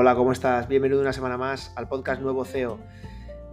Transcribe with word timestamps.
Hola, 0.00 0.14
¿cómo 0.14 0.30
estás? 0.30 0.68
Bienvenido 0.68 1.00
una 1.00 1.12
semana 1.12 1.36
más 1.36 1.72
al 1.74 1.88
podcast 1.88 2.22
Nuevo 2.22 2.44
CEO. 2.44 2.78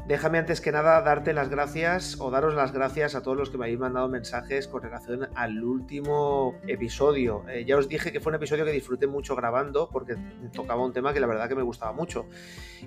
Déjame 0.07 0.37
antes 0.37 0.61
que 0.61 0.71
nada 0.71 1.01
darte 1.01 1.33
las 1.33 1.49
gracias 1.49 2.17
o 2.19 2.29
daros 2.29 2.53
las 2.53 2.71
gracias 2.71 3.15
a 3.15 3.23
todos 3.23 3.35
los 3.35 3.49
que 3.49 3.57
me 3.57 3.65
habéis 3.65 3.79
mandado 3.79 4.07
mensajes 4.09 4.67
con 4.67 4.83
relación 4.83 5.27
al 5.33 5.63
último 5.63 6.53
episodio. 6.67 7.43
Eh, 7.49 7.65
ya 7.65 7.75
os 7.77 7.89
dije 7.89 8.11
que 8.11 8.19
fue 8.19 8.29
un 8.29 8.35
episodio 8.35 8.63
que 8.63 8.71
disfruté 8.71 9.07
mucho 9.07 9.35
grabando 9.35 9.89
porque 9.89 10.17
tocaba 10.53 10.85
un 10.85 10.93
tema 10.93 11.13
que 11.13 11.19
la 11.19 11.25
verdad 11.25 11.49
que 11.49 11.55
me 11.55 11.63
gustaba 11.63 11.93
mucho. 11.93 12.27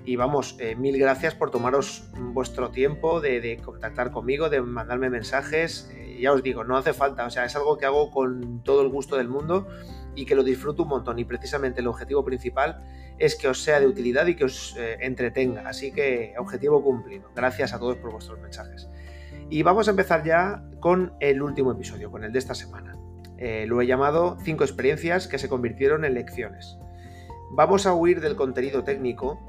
Y 0.05 0.15
vamos, 0.15 0.55
eh, 0.59 0.77
mil 0.77 0.97
gracias 0.97 1.35
por 1.35 1.51
tomaros 1.51 2.09
vuestro 2.17 2.69
tiempo 2.69 3.19
de, 3.19 3.59
contactar 3.61 4.11
conmigo, 4.11 4.47
de 4.47 4.61
mandarme 4.61 5.09
mensajes. 5.09 5.91
Eh, 5.93 6.19
ya 6.21 6.31
os 6.31 6.41
digo, 6.41 6.63
no 6.63 6.77
hace 6.77 6.93
falta, 6.93 7.25
o 7.25 7.29
sea, 7.29 7.43
es 7.43 7.53
algo 7.57 7.77
que 7.77 7.85
hago 7.85 8.09
con 8.09 8.63
todo 8.63 8.83
el 8.83 8.87
gusto 8.87 9.17
del 9.17 9.27
mundo 9.27 9.67
y 10.15 10.25
que 10.25 10.33
lo 10.33 10.43
disfruto 10.43 10.83
un 10.83 10.89
montón. 10.89 11.19
Y 11.19 11.25
precisamente 11.25 11.81
el 11.81 11.87
objetivo 11.87 12.23
principal 12.23 12.81
es 13.19 13.35
que 13.35 13.47
os 13.47 13.61
sea 13.61 13.79
de 13.79 13.87
utilidad 13.87 14.25
y 14.27 14.35
que 14.35 14.45
os 14.45 14.75
eh, 14.77 14.97
entretenga. 15.01 15.67
Así 15.67 15.91
que 15.91 16.33
objetivo 16.37 16.83
cumplido. 16.83 17.29
Gracias 17.35 17.73
a 17.73 17.79
todos 17.79 17.97
por 17.97 18.11
vuestros 18.11 18.39
mensajes. 18.39 18.89
Y 19.49 19.63
vamos 19.63 19.87
a 19.87 19.91
empezar 19.91 20.23
ya 20.23 20.63
con 20.79 21.13
el 21.19 21.41
último 21.41 21.71
episodio, 21.71 22.11
con 22.11 22.23
el 22.23 22.31
de 22.31 22.39
esta 22.39 22.55
semana. 22.55 22.95
Eh, 23.37 23.65
lo 23.67 23.81
he 23.81 23.87
llamado 23.87 24.37
5 24.43 24.63
experiencias 24.63 25.27
que 25.27 25.39
se 25.39 25.49
convirtieron 25.49 26.05
en 26.05 26.13
lecciones. 26.13 26.77
Vamos 27.51 27.85
a 27.85 27.93
huir 27.93 28.21
del 28.21 28.35
contenido 28.35 28.83
técnico 28.83 29.39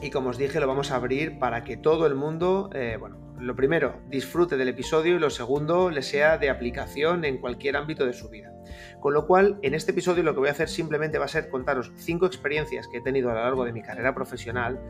y 0.00 0.10
como 0.10 0.30
os 0.30 0.38
dije 0.38 0.60
lo 0.60 0.66
vamos 0.66 0.92
a 0.92 0.96
abrir 0.96 1.38
para 1.38 1.64
que 1.64 1.76
todo 1.76 2.06
el 2.06 2.14
mundo, 2.14 2.70
eh, 2.72 2.96
bueno, 2.98 3.27
lo 3.40 3.54
primero, 3.56 4.00
disfrute 4.08 4.56
del 4.56 4.68
episodio 4.68 5.16
y 5.16 5.18
lo 5.18 5.30
segundo, 5.30 5.90
le 5.90 6.02
sea 6.02 6.38
de 6.38 6.50
aplicación 6.50 7.24
en 7.24 7.38
cualquier 7.38 7.76
ámbito 7.76 8.04
de 8.06 8.12
su 8.12 8.28
vida. 8.28 8.52
Con 9.00 9.14
lo 9.14 9.26
cual, 9.26 9.58
en 9.62 9.74
este 9.74 9.92
episodio 9.92 10.22
lo 10.22 10.34
que 10.34 10.40
voy 10.40 10.48
a 10.48 10.52
hacer 10.52 10.68
simplemente 10.68 11.18
va 11.18 11.26
a 11.26 11.28
ser 11.28 11.48
contaros 11.48 11.92
cinco 11.96 12.26
experiencias 12.26 12.88
que 12.88 12.98
he 12.98 13.00
tenido 13.00 13.30
a 13.30 13.34
lo 13.34 13.40
largo 13.40 13.64
de 13.64 13.72
mi 13.72 13.82
carrera 13.82 14.14
profesional 14.14 14.80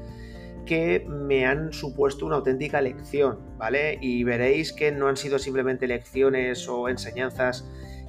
que 0.67 1.07
me 1.09 1.47
han 1.47 1.73
supuesto 1.73 2.27
una 2.27 2.37
auténtica 2.37 2.83
lección, 2.83 3.39
¿vale? 3.57 3.99
Y 4.03 4.23
veréis 4.25 4.73
que 4.75 4.93
no 4.93 5.09
han 5.09 5.17
sido 5.17 5.39
simplemente 5.39 5.87
lecciones 5.87 6.69
o 6.69 6.91
enseñanzas 6.91 7.67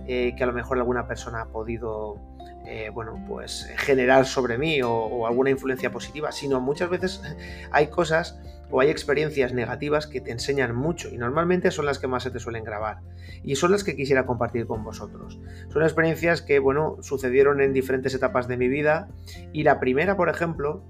eh, 0.07 0.33
que 0.35 0.43
a 0.43 0.47
lo 0.47 0.53
mejor 0.53 0.77
alguna 0.77 1.07
persona 1.07 1.41
ha 1.41 1.45
podido 1.45 2.19
eh, 2.65 2.91
bueno, 2.93 3.23
pues 3.27 3.67
generar 3.77 4.25
sobre 4.25 4.57
mí 4.57 4.81
o, 4.83 5.25
alguna 5.25 5.49
influencia 5.49 5.91
positiva, 5.91 6.31
sino 6.31 6.59
muchas 6.59 6.89
veces 6.89 7.21
hay 7.71 7.87
cosas 7.87 8.39
o 8.71 8.81
hay 8.81 8.89
experiencias 8.89 9.53
negativas 9.53 10.07
que 10.07 10.21
te 10.21 10.31
enseñan 10.31 10.75
mucho 10.75 11.09
y 11.09 11.17
normalmente 11.17 11.71
son 11.71 11.85
las 11.85 11.99
que 11.99 12.07
más 12.07 12.23
se 12.23 12.31
te 12.31 12.39
suelen 12.39 12.63
grabar 12.63 12.99
y 13.43 13.55
son 13.55 13.71
las 13.71 13.83
que 13.83 13.95
quisiera 13.95 14.25
compartir 14.25 14.67
con 14.67 14.83
vosotros. 14.83 15.39
Son 15.71 15.83
experiencias 15.83 16.41
que, 16.41 16.59
bueno, 16.59 16.97
sucedieron 17.01 17.61
en 17.61 17.73
diferentes 17.73 18.13
etapas 18.13 18.47
de 18.47 18.57
mi 18.57 18.67
vida 18.67 19.09
y 19.53 19.63
la 19.63 19.79
primera, 19.79 20.15
por 20.17 20.29
ejemplo, 20.29 20.83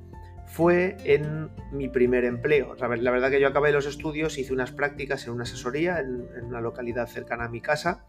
fue 0.49 0.97
en 1.03 1.49
mi 1.71 1.87
primer 1.87 2.25
empleo. 2.25 2.75
La 2.75 2.87
verdad 2.87 3.29
que 3.29 3.39
yo 3.39 3.47
acabé 3.47 3.71
los 3.71 3.85
estudios, 3.85 4.37
hice 4.37 4.51
unas 4.51 4.71
prácticas 4.71 5.25
en 5.27 5.33
una 5.33 5.43
asesoría 5.43 5.99
en, 5.99 6.27
una 6.43 6.59
localidad 6.59 7.07
cercana 7.07 7.45
a 7.45 7.49
mi 7.49 7.61
casa 7.61 8.05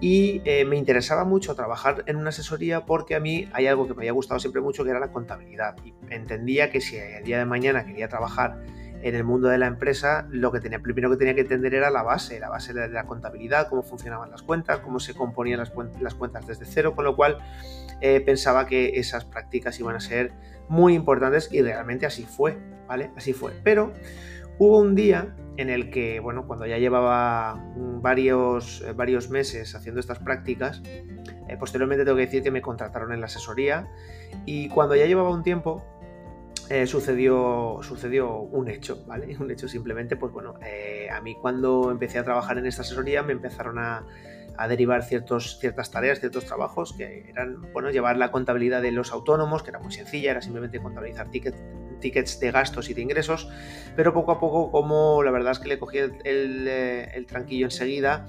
y 0.00 0.42
eh, 0.44 0.64
me 0.64 0.76
interesaba 0.76 1.24
mucho 1.24 1.54
trabajar 1.54 2.02
en 2.06 2.16
una 2.16 2.30
asesoría 2.30 2.84
porque 2.84 3.14
a 3.14 3.20
mí 3.20 3.48
hay 3.52 3.68
algo 3.68 3.86
que 3.86 3.94
me 3.94 4.00
había 4.00 4.12
gustado 4.12 4.40
siempre 4.40 4.60
mucho 4.60 4.82
que 4.82 4.90
era 4.90 4.98
la 4.98 5.12
contabilidad 5.12 5.76
y 5.84 5.94
entendía 6.10 6.70
que 6.70 6.80
si 6.80 6.96
el 6.96 7.22
día 7.22 7.38
de 7.38 7.44
mañana 7.44 7.86
quería 7.86 8.08
trabajar 8.08 8.64
en 9.02 9.14
el 9.14 9.24
mundo 9.24 9.48
de 9.48 9.58
la 9.58 9.66
empresa, 9.66 10.26
lo 10.30 10.52
que 10.52 10.60
tenía 10.60 10.78
primero 10.78 11.10
que 11.10 11.16
tenía 11.16 11.34
que 11.34 11.42
entender 11.42 11.74
era 11.74 11.90
la 11.90 12.02
base, 12.02 12.38
la 12.38 12.48
base 12.48 12.72
de 12.72 12.88
la 12.88 13.04
contabilidad, 13.04 13.68
cómo 13.68 13.82
funcionaban 13.82 14.30
las 14.30 14.42
cuentas, 14.42 14.78
cómo 14.78 15.00
se 15.00 15.14
componían 15.14 15.58
las, 15.58 15.70
cuentas 15.70 16.46
desde 16.46 16.64
cero, 16.64 16.94
con 16.94 17.04
lo 17.04 17.16
cual 17.16 17.38
eh, 18.00 18.20
pensaba 18.20 18.66
que 18.66 19.00
esas 19.00 19.24
prácticas 19.24 19.78
iban 19.80 19.96
a 19.96 20.00
ser 20.00 20.32
muy 20.68 20.94
importantes 20.94 21.48
y 21.52 21.62
realmente 21.62 22.06
así 22.06 22.24
fue, 22.24 22.56
¿vale? 22.86 23.10
Así 23.16 23.32
fue. 23.32 23.52
Pero 23.64 23.92
hubo 24.58 24.78
un 24.78 24.94
día 24.94 25.34
en 25.56 25.68
el 25.68 25.90
que, 25.90 26.20
bueno, 26.20 26.46
cuando 26.46 26.64
ya 26.66 26.78
llevaba 26.78 27.60
varios, 27.76 28.84
varios 28.94 29.30
meses 29.30 29.74
haciendo 29.74 30.00
estas 30.00 30.20
prácticas, 30.20 30.80
eh, 31.48 31.56
posteriormente 31.58 32.04
tengo 32.04 32.16
que 32.16 32.26
decir 32.26 32.42
que 32.42 32.50
me 32.50 32.62
contrataron 32.62 33.12
en 33.12 33.20
la 33.20 33.26
asesoría 33.26 33.88
y 34.46 34.68
cuando 34.68 34.94
ya 34.94 35.06
llevaba 35.06 35.30
un 35.30 35.42
tiempo 35.42 35.84
eh, 36.72 36.86
sucedió, 36.86 37.80
sucedió 37.82 38.38
un 38.38 38.68
hecho, 38.68 39.04
¿vale? 39.06 39.36
Un 39.40 39.50
hecho 39.50 39.68
simplemente, 39.68 40.16
pues 40.16 40.32
bueno, 40.32 40.54
a 41.10 41.20
mí 41.20 41.34
cuando 41.34 41.90
empecé 41.90 42.18
a 42.18 42.24
trabajar 42.24 42.58
en 42.58 42.66
esta 42.66 42.82
asesoría 42.82 43.22
me 43.22 43.32
empezaron 43.32 43.78
a, 43.78 44.06
a 44.56 44.68
derivar 44.68 45.02
ciertos, 45.02 45.58
ciertas 45.58 45.90
tareas, 45.90 46.20
ciertos 46.20 46.44
trabajos 46.44 46.92
que 46.92 47.28
eran, 47.28 47.72
bueno, 47.72 47.90
llevar 47.90 48.16
la 48.16 48.30
contabilidad 48.30 48.82
de 48.82 48.92
los 48.92 49.12
autónomos, 49.12 49.62
que 49.62 49.70
era 49.70 49.78
muy 49.78 49.92
sencilla, 49.92 50.30
era 50.30 50.42
simplemente 50.42 50.80
contabilizar 50.80 51.30
tickets 51.30 51.58
tickets 52.02 52.38
de 52.40 52.50
gastos 52.50 52.90
y 52.90 52.94
de 52.94 53.00
ingresos, 53.00 53.48
pero 53.96 54.12
poco 54.12 54.32
a 54.32 54.40
poco, 54.40 54.70
como 54.70 55.22
la 55.22 55.30
verdad 55.30 55.52
es 55.52 55.58
que 55.58 55.68
le 55.68 55.78
cogí 55.78 55.98
el, 55.98 56.66
eh, 56.68 57.24
tranquillo 57.26 57.66
enseguida, 57.66 58.26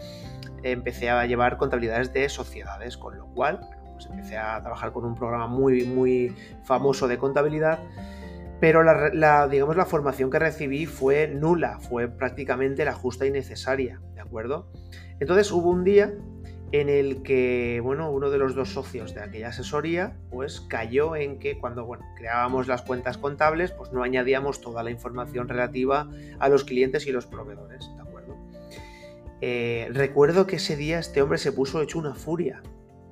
empecé 0.61 1.09
a 1.09 1.25
llevar 1.25 1.57
contabilidades 1.57 2.13
de 2.13 2.29
sociedades, 2.29 2.95
con 2.95 3.17
lo 3.17 3.27
cual 3.27 3.59
pues 3.93 4.05
empecé 4.05 4.37
a 4.37 4.61
trabajar 4.61 4.93
con 4.93 5.03
un 5.03 5.15
programa 5.15 5.47
muy, 5.47 5.83
muy 5.85 6.33
famoso 6.63 7.07
de 7.07 7.17
contabilidad, 7.17 7.79
pero 8.63 8.81
la, 8.81 9.49
digamos, 9.49 9.75
la 9.75 9.85
formación 9.85 10.29
que 10.31 10.39
recibí 10.39 10.85
fue 10.85 11.27
nula, 11.27 11.79
fue 11.79 12.07
prácticamente 12.07 12.85
la 12.85 12.93
justa 12.93 13.25
y 13.25 13.29
necesaria, 13.29 13.99
¿de 14.15 14.21
acuerdo? 14.21 14.71
Entonces 15.19 15.51
hubo 15.51 15.69
un 15.69 15.83
día 15.83 16.13
en 16.71 16.87
el 16.87 17.23
que, 17.23 17.81
bueno, 17.83 18.09
uno 18.09 18.29
de 18.29 18.37
los 18.37 18.55
dos 18.55 18.69
socios 18.69 19.13
de 19.13 19.19
aquella 19.19 19.49
asesoría, 19.49 20.15
pues 20.29 20.61
cayó 20.61 21.17
en 21.17 21.39
que 21.39 21.57
cuando, 21.59 21.85
bueno, 21.85 22.05
creábamos 22.15 22.69
las 22.69 22.83
cuentas 22.83 23.17
contables, 23.17 23.73
pues 23.73 23.91
no 23.91 24.01
añadíamos 24.01 24.61
toda 24.61 24.81
la 24.81 24.91
información 24.91 25.49
relativa 25.49 26.09
a 26.39 26.47
los 26.47 26.63
clientes 26.63 27.05
y 27.05 27.11
los 27.11 27.25
proveedores, 27.25 27.93
¿de 27.93 28.01
acuerdo? 28.01 28.37
Eh, 29.41 29.89
recuerdo 29.91 30.47
que 30.47 30.55
ese 30.55 30.77
día 30.77 30.99
este 30.99 31.21
hombre 31.21 31.37
se 31.37 31.51
puso 31.51 31.81
hecho 31.81 31.99
una 31.99 32.15
furia 32.15 32.63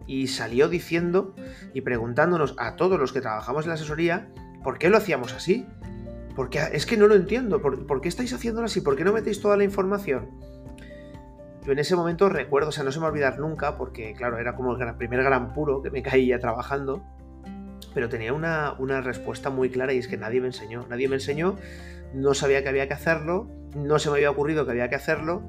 y 0.07 0.27
salió 0.27 0.69
diciendo 0.69 1.35
y 1.73 1.81
preguntándonos 1.81 2.55
a 2.57 2.77
todos 2.77 2.97
los 2.97 3.11
que 3.11 3.19
trabajamos 3.19 3.65
en 3.65 3.69
la 3.71 3.75
asesoría, 3.75 4.29
¿por 4.63 4.77
qué 4.77 4.89
lo 4.89 4.97
hacíamos 4.97 5.33
así? 5.33 5.65
Porque 6.35 6.59
es 6.71 6.85
que 6.85 6.97
no 6.97 7.07
lo 7.07 7.15
entiendo, 7.15 7.61
¿por, 7.61 7.85
¿por 7.85 8.01
qué 8.01 8.09
estáis 8.09 8.33
haciéndolo 8.33 8.65
así? 8.65 8.81
¿Por 8.81 8.95
qué 8.95 9.03
no 9.03 9.13
metéis 9.13 9.41
toda 9.41 9.57
la 9.57 9.63
información? 9.63 10.29
Yo 11.65 11.73
en 11.73 11.79
ese 11.79 11.95
momento 11.95 12.27
recuerdo, 12.27 12.69
o 12.69 12.71
sea, 12.71 12.83
no 12.83 12.91
se 12.91 12.99
me 12.99 13.03
va 13.03 13.09
a 13.09 13.11
olvidar 13.11 13.39
nunca, 13.39 13.77
porque 13.77 14.13
claro, 14.13 14.39
era 14.39 14.55
como 14.55 14.75
el 14.75 14.95
primer 14.95 15.23
gran 15.23 15.53
puro 15.53 15.81
que 15.81 15.91
me 15.91 16.01
caía 16.01 16.39
trabajando, 16.39 17.03
pero 17.93 18.09
tenía 18.09 18.33
una, 18.33 19.01
respuesta 19.01 19.49
muy 19.49 19.69
clara 19.69 19.93
y 19.93 19.99
es 19.99 20.07
que 20.07 20.17
nadie 20.17 20.41
me 20.41 20.47
enseñó, 20.47 20.85
nadie 20.89 21.07
me 21.07 21.15
enseñó, 21.15 21.57
no 22.13 22.33
sabía 22.33 22.63
que 22.63 22.69
había 22.69 22.87
que 22.87 22.93
hacerlo, 22.95 23.47
no 23.75 23.99
se 23.99 24.09
me 24.09 24.15
había 24.15 24.31
ocurrido 24.31 24.65
que 24.65 24.71
había 24.71 24.89
que 24.89 24.95
hacerlo 24.95 25.43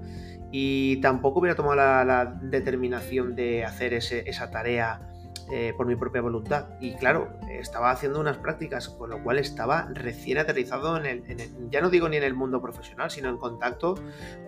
y 0.51 1.01
tampoco 1.01 1.41
hubiera 1.41 1.57
tomado 1.57 1.77
la, 1.77 2.39
determinación 2.43 3.35
de 3.35 3.65
hacer 3.65 3.95
esa 3.95 4.51
tarea 4.51 5.12
eh, 5.55 5.75
por 5.77 5.87
mi 5.87 5.97
propia 5.97 6.23
voluntad. 6.23 6.69
Y 6.81 6.95
claro, 6.95 7.29
estaba 7.51 7.91
haciendo 7.91 8.19
unas 8.19 8.39
prácticas, 8.39 8.89
con 8.89 9.11
lo 9.11 9.23
cual 9.23 9.39
estaba 9.39 9.87
recién 9.93 10.39
aterrizado 10.39 10.97
en 10.97 11.05
el, 11.05 11.71
ya 11.71 11.83
no 11.83 11.91
digo 11.91 12.09
ni 12.09 12.17
en 12.17 12.23
el 12.23 12.33
mundo 12.33 12.63
profesional, 12.63 13.11
sino 13.11 13.29
en 13.29 13.37
contacto 13.37 13.97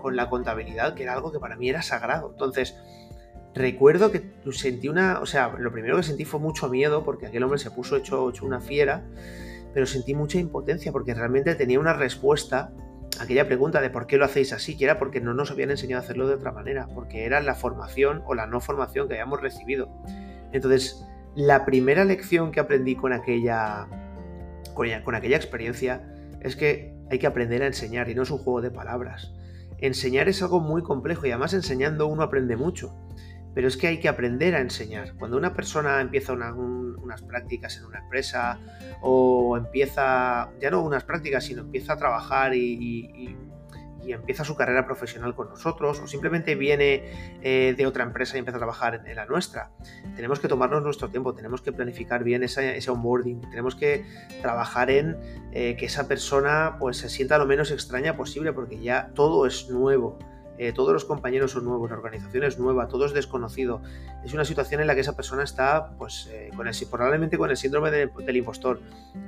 con 0.00 0.16
la 0.16 0.30
contabilidad, 0.30 0.94
que 0.94 1.02
era 1.02 1.12
algo 1.12 1.30
que 1.30 1.38
para 1.38 1.56
mí 1.56 1.68
era 1.68 1.82
sagrado. 1.82 2.30
Entonces, 2.30 2.74
recuerdo 3.54 4.10
que 4.10 4.32
sentí 4.52 4.88
una, 4.88 5.20
o 5.20 5.26
sea, 5.26 5.48
lo 5.58 5.70
primero 5.70 5.98
que 5.98 6.04
sentí 6.04 6.24
fue 6.24 6.40
mucho 6.40 6.70
miedo, 6.70 7.04
porque 7.04 7.26
aquel 7.26 7.42
hombre 7.42 7.58
se 7.58 7.70
puso 7.70 7.96
hecho, 7.96 8.32
una 8.40 8.62
fiera, 8.62 9.04
pero 9.74 9.84
sentí 9.84 10.14
mucha 10.14 10.38
impotencia, 10.38 10.90
porque 10.90 11.12
realmente 11.12 11.54
tenía 11.54 11.78
una 11.78 11.92
respuesta 11.92 12.72
aquella 13.20 13.46
pregunta 13.46 13.82
de 13.82 13.90
por 13.90 14.06
qué 14.06 14.16
lo 14.16 14.24
hacéis 14.24 14.54
así, 14.54 14.74
que 14.74 14.84
era 14.84 14.98
porque 14.98 15.20
no 15.20 15.34
nos 15.34 15.50
habían 15.50 15.70
enseñado 15.70 16.00
a 16.00 16.04
hacerlo 16.04 16.26
de 16.26 16.34
otra 16.36 16.50
manera, 16.50 16.88
porque 16.94 17.26
era 17.26 17.42
la 17.42 17.54
formación 17.54 18.22
o 18.24 18.34
la 18.34 18.46
no 18.46 18.62
formación 18.62 19.06
que 19.06 19.14
habíamos 19.14 19.42
recibido. 19.42 19.90
Entonces, 20.54 21.04
la 21.34 21.64
primera 21.64 22.04
lección 22.04 22.52
que 22.52 22.60
aprendí 22.60 22.94
con 22.94 23.12
aquella, 23.12 23.88
con, 24.72 25.14
aquella 25.14 25.36
experiencia 25.36 26.08
es 26.40 26.54
que 26.54 26.94
hay 27.10 27.18
que 27.18 27.26
aprender 27.26 27.62
a 27.64 27.66
enseñar 27.66 28.08
y 28.08 28.14
no 28.14 28.22
es 28.22 28.30
un 28.30 28.38
juego 28.38 28.62
de 28.62 28.70
palabras. 28.70 29.32
Enseñar 29.78 30.28
es 30.28 30.42
algo 30.42 30.60
muy 30.60 30.82
complejo 30.82 31.26
y 31.26 31.30
además 31.30 31.54
enseñando 31.54 32.06
uno 32.06 32.22
aprende 32.22 32.56
mucho. 32.56 32.94
Pero 33.52 33.66
es 33.66 33.76
que 33.76 33.88
hay 33.88 33.98
que 33.98 34.08
aprender 34.08 34.54
a 34.54 34.60
enseñar. 34.60 35.14
Cuando 35.16 35.36
una 35.36 35.54
persona 35.54 36.00
empieza 36.00 36.32
unas 36.32 37.22
prácticas 37.22 37.76
en 37.78 37.86
una 37.86 37.98
empresa 37.98 38.60
o 39.02 39.56
empieza, 39.56 40.50
ya 40.60 40.70
no 40.70 40.82
unas 40.82 41.02
prácticas, 41.02 41.44
sino 41.44 41.62
empieza 41.62 41.94
a 41.94 41.96
trabajar 41.96 42.54
y 42.54 42.78
y 43.16 43.36
empieza 44.12 44.44
su 44.44 44.56
carrera 44.56 44.86
profesional 44.86 45.34
con 45.34 45.48
nosotros 45.48 46.00
o 46.00 46.06
simplemente 46.06 46.54
viene 46.54 47.38
eh, 47.42 47.74
de 47.76 47.86
otra 47.86 48.04
empresa 48.04 48.36
y 48.36 48.40
empieza 48.40 48.56
a 48.56 48.60
trabajar 48.60 49.02
en, 49.06 49.16
la 49.16 49.26
nuestra. 49.26 49.70
Tenemos 50.16 50.40
que 50.40 50.48
tomarnos 50.48 50.82
nuestro 50.82 51.08
tiempo, 51.08 51.34
tenemos 51.34 51.62
que 51.62 51.72
planificar 51.72 52.24
bien 52.24 52.42
ese 52.42 52.90
onboarding, 52.90 53.40
tenemos 53.50 53.76
que 53.76 54.04
trabajar 54.42 54.90
en 54.90 55.16
eh, 55.52 55.76
que 55.76 55.86
esa 55.86 56.08
persona 56.08 56.76
pues 56.78 56.96
se 56.96 57.08
sienta 57.08 57.38
lo 57.38 57.46
menos 57.46 57.70
extraña 57.70 58.16
posible 58.16 58.52
porque 58.52 58.80
ya 58.80 59.10
todo 59.14 59.46
es 59.46 59.68
nuevo. 59.70 60.18
Eh, 60.56 60.72
todos 60.72 60.92
los 60.92 61.04
compañeros 61.04 61.52
son 61.52 61.64
nuevos, 61.64 61.90
la 61.90 61.96
organización 61.96 62.44
es 62.44 62.58
nueva, 62.58 62.86
todo 62.88 63.06
es 63.06 63.12
desconocido. 63.12 63.82
Es 64.24 64.32
una 64.34 64.44
situación 64.44 64.80
en 64.80 64.86
la 64.86 64.94
que 64.94 65.00
esa 65.00 65.16
persona 65.16 65.42
está, 65.42 65.90
pues, 65.98 66.28
eh, 66.32 66.50
con 66.54 66.68
el, 66.68 66.74
probablemente 66.90 67.36
con 67.38 67.50
el 67.50 67.56
síndrome 67.56 67.90
del 67.90 68.36
impostor. 68.36 68.80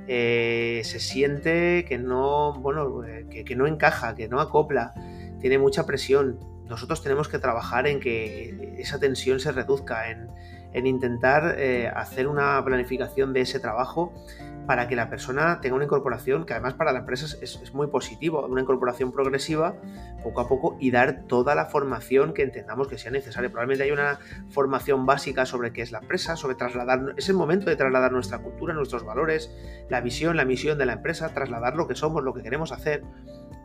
Eh, 0.07 0.81
se 0.83 0.99
siente 0.99 1.85
que 1.87 1.97
no, 1.97 2.53
bueno, 2.53 3.01
que, 3.29 3.55
no 3.55 3.67
encaja, 3.67 4.15
que 4.15 4.29
no 4.29 4.39
acopla, 4.39 4.93
tiene 5.41 5.57
mucha 5.57 5.85
presión. 5.85 6.39
Nosotros 6.65 7.01
tenemos 7.03 7.27
que 7.27 7.39
trabajar 7.39 7.87
en 7.87 7.99
que 7.99 8.75
esa 8.77 8.99
tensión 8.99 9.39
se 9.39 9.51
reduzca, 9.51 10.09
en, 10.09 10.29
intentar 10.73 11.57
hacer 11.95 12.27
una 12.27 12.63
planificación 12.63 13.33
de 13.33 13.41
ese 13.41 13.59
trabajo 13.59 14.13
para 14.67 14.89
que 14.89 14.97
la 14.97 15.09
persona 15.09 15.59
tenga 15.61 15.75
una 15.75 15.85
incorporación 15.85 16.45
que 16.45 16.53
además 16.53 16.73
para 16.73 16.91
la 16.91 16.99
empresa 16.99 17.25
es, 17.41 17.73
muy 17.73 17.87
positivo, 17.87 18.45
una 18.45 18.61
incorporación 18.61 19.13
progresiva 19.13 19.75
poco 20.21 20.41
a 20.41 20.47
poco 20.47 20.77
y 20.79 20.91
dar 20.91 21.23
toda 21.23 21.55
la 21.55 21.67
formación 21.67 22.33
que 22.33 22.43
entendamos 22.43 22.89
que 22.89 22.97
sea 22.97 23.09
necesaria. 23.09 23.49
Probablemente 23.49 23.85
hay 23.85 23.91
una 23.91 24.19
formación 24.49 25.05
básica 25.05 25.45
sobre 25.45 25.71
qué 25.71 25.81
es 25.81 25.93
la 25.93 25.99
empresa, 25.99 26.35
sobre 26.35 26.55
trasladar, 26.55 27.13
es 27.15 27.29
el 27.29 27.35
momento 27.35 27.69
de 27.69 27.77
trasladar 27.77 28.11
nuestra 28.11 28.39
cultura, 28.39 28.73
nuestros 28.73 29.05
valores, 29.05 29.49
la 29.89 30.01
visión, 30.01 30.35
la 30.35 30.43
misión 30.43 30.77
de 30.77 30.85
la 30.85 30.93
empresa, 30.93 31.33
trasladar 31.33 31.77
lo 31.77 31.87
que 31.87 31.95
somos, 31.95 32.21
lo 32.23 32.33
que 32.33 32.43
queremos 32.43 32.73
hacer 32.73 33.03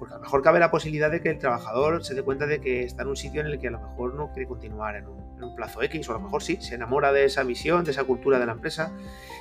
porque 0.03 0.15
a 0.15 0.17
lo 0.17 0.25
mejor 0.25 0.43
cabe 0.43 0.59
la 0.59 0.73
posibilidad 0.73 1.13
de 1.13 1.21
que 1.21 1.31
el 1.31 1.39
trabajador 1.39 2.05
se 2.05 2.17
dé 2.17 2.25
cuenta 2.25 2.45
de 2.45 2.61
que 2.61 2.83
está 2.83 3.03
en 3.05 3.11
un 3.11 3.17
sitio 3.17 3.41
en 3.41 3.47
el 3.47 3.61
que 3.61 3.69
a 3.69 3.71
lo 3.71 3.79
mejor 3.79 4.17
no 4.17 4.33
quiere 4.33 4.49
continuar 4.49 4.97
en 4.97 5.07
un, 5.07 5.55
plazo 5.55 5.81
X, 5.81 6.09
o 6.09 6.11
a 6.11 6.15
lo 6.15 6.25
mejor 6.25 6.43
sí, 6.43 6.59
se 6.61 6.75
enamora 6.75 7.13
de 7.13 7.25
esa 7.25 7.45
visión, 7.45 7.85
de 7.85 7.93
esa 7.93 8.03
cultura 8.03 8.41
de 8.41 8.47
la 8.47 8.51
empresa, 8.51 8.93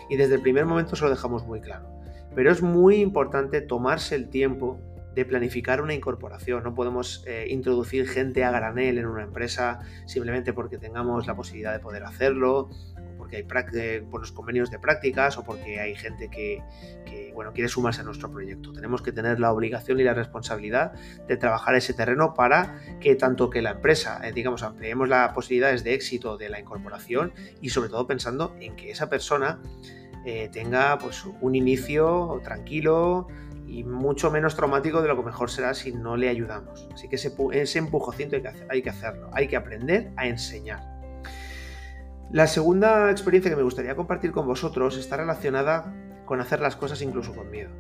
y 0.08 0.18
desde 0.18 0.36
el 0.36 0.42
primer 0.42 0.68
momento 0.68 0.96
se 0.96 1.04
lo 1.04 1.10
dejamos 1.10 1.48
muy 1.48 1.62
claro. 1.62 1.90
Pero 2.36 2.52
es 2.52 2.62
muy 2.62 2.98
importante 2.98 3.62
tomarse 3.62 4.14
el 4.14 4.30
tiempo 4.30 4.80
de 5.16 5.26
planificar 5.26 5.82
una 5.82 5.96
incorporación. 5.96 6.64
No 6.64 6.76
podemos 6.76 7.24
eh, 7.26 7.48
introducir 7.50 8.08
gente 8.08 8.44
a 8.44 8.52
granel 8.52 9.00
en 9.00 9.08
una 9.08 9.24
empresa 9.24 9.80
simplemente 10.06 10.54
porque 10.54 10.78
tengamos 10.78 11.26
la 11.26 11.36
posibilidad 11.36 11.74
de 11.74 11.80
poder 11.80 12.04
hacerlo 12.04 12.70
porque 13.48 13.80
hay 13.80 14.00
buenos 14.00 14.32
convenios 14.32 14.70
de 14.70 14.80
prácticas 14.80 15.38
o 15.38 15.44
porque 15.44 15.80
hay 15.80 15.96
gente 15.96 16.30
que, 16.30 16.62
bueno, 17.34 17.54
quiere 17.54 17.70
sumarse 17.70 18.02
a 18.02 18.04
nuestro 18.04 18.32
proyecto. 18.32 18.74
Tenemos 18.74 19.02
que 19.02 19.12
tener 19.12 19.40
la 19.40 19.52
obligación 19.52 20.00
y 20.00 20.04
la 20.04 20.14
responsabilidad 20.14 20.94
de 21.28 21.38
trabajar 21.38 21.76
ese 21.76 21.94
terreno 21.94 22.34
para 22.34 22.80
que 23.00 23.16
tanto 23.16 23.50
que 23.50 23.62
la 23.62 23.72
empresa, 23.72 24.20
eh, 24.24 24.32
digamos, 24.34 24.64
ampliemos 24.64 25.08
las 25.08 25.34
posibilidades 25.34 25.84
de 25.84 25.94
éxito 25.94 26.38
de 26.38 26.50
la 26.50 26.60
incorporación 26.60 27.34
y 27.62 27.70
sobre 27.70 27.90
todo 27.90 28.08
pensando 28.08 28.56
en 28.60 28.76
que 28.76 28.92
esa 28.92 29.10
persona 29.10 29.60
eh, 30.26 30.50
tenga 30.52 30.98
pues, 30.98 31.26
un 31.40 31.56
inicio 31.56 32.40
tranquilo, 32.44 33.28
y 33.72 33.86
mucho 33.86 34.30
menos 34.30 34.56
traumático 34.58 35.02
de 35.02 35.08
lo 35.08 35.16
que 35.16 35.24
mejor 35.24 35.50
será 35.50 35.74
si 35.74 35.94
no 35.94 36.18
le 36.18 36.28
ayudamos. 36.28 36.90
Así 36.94 37.08
que 37.08 37.16
ese, 37.16 37.34
ese 37.54 37.80
empujocito 37.80 38.36
hay 38.36 38.42
que, 38.42 38.52
hay 38.70 38.82
que 38.82 38.90
hacerlo, 38.90 39.30
hay 39.32 39.48
que 39.48 39.56
aprender 39.56 40.12
a 40.18 40.28
enseñar. 40.28 41.01
La 42.32 42.48
segunda 42.48 43.12
experiencia 43.12 43.52
que 43.52 43.58
me 43.58 43.64
gustaría 43.64 43.94
compartir 43.96 44.32
con 44.32 44.48
vosotros 44.48 44.98
está 44.98 45.18
relacionada 45.18 45.94
con 46.24 46.40
hacer 46.40 46.62
las 46.62 46.78
cosas 46.78 47.02
incluso 47.02 47.36
con 47.36 47.52
miedo. 47.52 47.72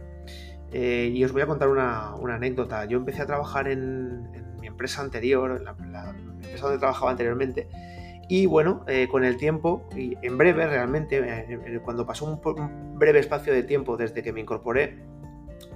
Eh, 0.73 1.09
y 1.13 1.23
os 1.23 1.31
voy 1.31 1.41
a 1.41 1.45
contar 1.45 1.69
una, 1.69 2.15
anécdota. 2.33 2.83
Yo 2.83 2.97
empecé 2.97 3.21
a 3.21 3.25
trabajar 3.25 3.69
en, 3.69 4.29
mi 4.59 4.67
empresa 4.67 5.01
anterior, 5.01 5.55
en 5.57 5.63
la, 5.63 5.71
empresa 6.43 6.63
donde 6.63 6.79
trabajaba 6.79 7.11
anteriormente, 7.11 7.69
y 8.27 8.45
bueno, 8.45 8.83
eh, 8.87 9.07
con 9.09 9.23
el 9.23 9.37
tiempo, 9.37 9.87
y 9.95 10.17
en 10.21 10.37
breve 10.37 10.67
realmente, 10.67 11.19
eh, 11.19 11.79
cuando 11.83 12.05
pasó 12.05 12.25
un, 12.25 12.97
breve 12.99 13.19
espacio 13.19 13.53
de 13.53 13.63
tiempo 13.63 13.95
desde 13.95 14.21
que 14.21 14.33
me 14.33 14.41
incorporé, 14.41 14.99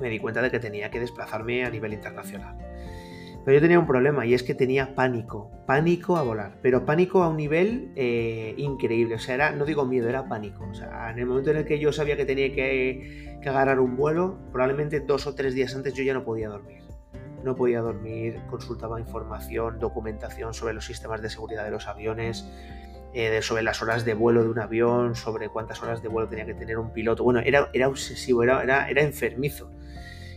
me 0.01 0.09
di 0.09 0.19
cuenta 0.19 0.41
de 0.41 0.51
que 0.51 0.59
tenía 0.59 0.91
que 0.91 0.99
desplazarme 0.99 1.63
a 1.63 1.69
nivel 1.69 1.93
internacional. 1.93 2.57
Pero 3.45 3.57
yo 3.57 3.61
tenía 3.61 3.77
un 3.77 3.85
problema 3.85 4.25
y 4.25 4.33
es 4.33 4.41
que 4.41 4.55
tenía 4.55 4.95
pánico, 4.95 5.51
pánico 5.67 6.17
a 6.17 6.23
volar, 6.23 6.57
pero 6.63 6.83
pánico 6.83 7.21
a 7.21 7.29
un 7.29 7.37
nivel 7.37 7.91
eh, 7.95 8.55
increíble. 8.57 9.15
O 9.15 9.19
sea, 9.19 9.35
era, 9.35 9.51
no 9.51 9.65
digo 9.65 9.85
miedo, 9.85 10.09
era 10.09 10.27
pánico. 10.27 10.65
O 10.67 10.73
sea, 10.73 11.11
en 11.11 11.19
el 11.19 11.27
momento 11.27 11.51
en 11.51 11.57
el 11.57 11.65
que 11.65 11.77
yo 11.77 11.93
sabía 11.93 12.17
que 12.17 12.25
tenía 12.25 12.51
que, 12.51 13.37
agarrar 13.45 13.79
un 13.79 13.95
vuelo, 13.95 14.39
probablemente 14.51 15.01
dos 15.01 15.27
o 15.27 15.35
tres 15.35 15.53
días 15.53 15.75
antes 15.75 15.93
yo 15.93 16.03
ya 16.03 16.15
no 16.15 16.23
podía 16.23 16.49
dormir. 16.49 16.81
No 17.43 17.55
podía 17.55 17.81
dormir, 17.81 18.41
consultaba 18.49 18.99
información, 18.99 19.77
documentación 19.77 20.55
sobre 20.55 20.73
los 20.73 20.83
sistemas 20.83 21.21
de 21.21 21.29
seguridad 21.29 21.63
de 21.63 21.69
los 21.69 21.87
aviones, 21.87 22.49
eh, 23.13 23.43
sobre 23.43 23.61
las 23.61 23.83
horas 23.83 24.03
de 24.03 24.15
vuelo 24.15 24.41
de 24.41 24.49
un 24.49 24.57
avión, 24.57 25.13
sobre 25.13 25.49
cuántas 25.49 25.83
horas 25.83 26.01
de 26.01 26.07
vuelo 26.07 26.27
tenía 26.27 26.47
que 26.47 26.55
tener 26.55 26.79
un 26.79 26.91
piloto. 26.91 27.23
Bueno, 27.23 27.41
era, 27.41 27.69
era 27.73 27.87
obsesivo, 27.87 28.41
era, 28.41 28.63
era, 28.63 28.89
era 28.89 29.03
enfermizo. 29.03 29.69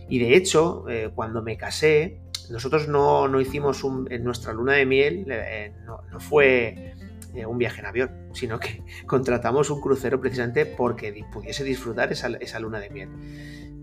Y 0.07 0.19
de 0.19 0.35
hecho, 0.35 0.87
eh, 0.87 1.09
cuando 1.15 1.41
me 1.41 1.57
casé, 1.57 2.19
nosotros 2.49 2.87
no, 2.87 3.39
hicimos 3.39 3.83
en 4.09 4.23
nuestra 4.23 4.53
luna 4.53 4.73
de 4.73 4.85
miel, 4.85 5.25
eh, 5.29 5.73
no, 5.85 6.01
fue 6.19 6.95
eh, 7.33 7.45
un 7.45 7.57
viaje 7.57 7.79
en 7.79 7.85
avión, 7.85 8.29
sino 8.33 8.59
que 8.59 8.83
contratamos 9.05 9.69
un 9.69 9.81
crucero 9.81 10.19
precisamente 10.19 10.65
porque 10.65 11.25
pudiese 11.31 11.63
disfrutar 11.63 12.11
esa, 12.11 12.59
luna 12.59 12.79
de 12.79 12.89
miel. 12.89 13.09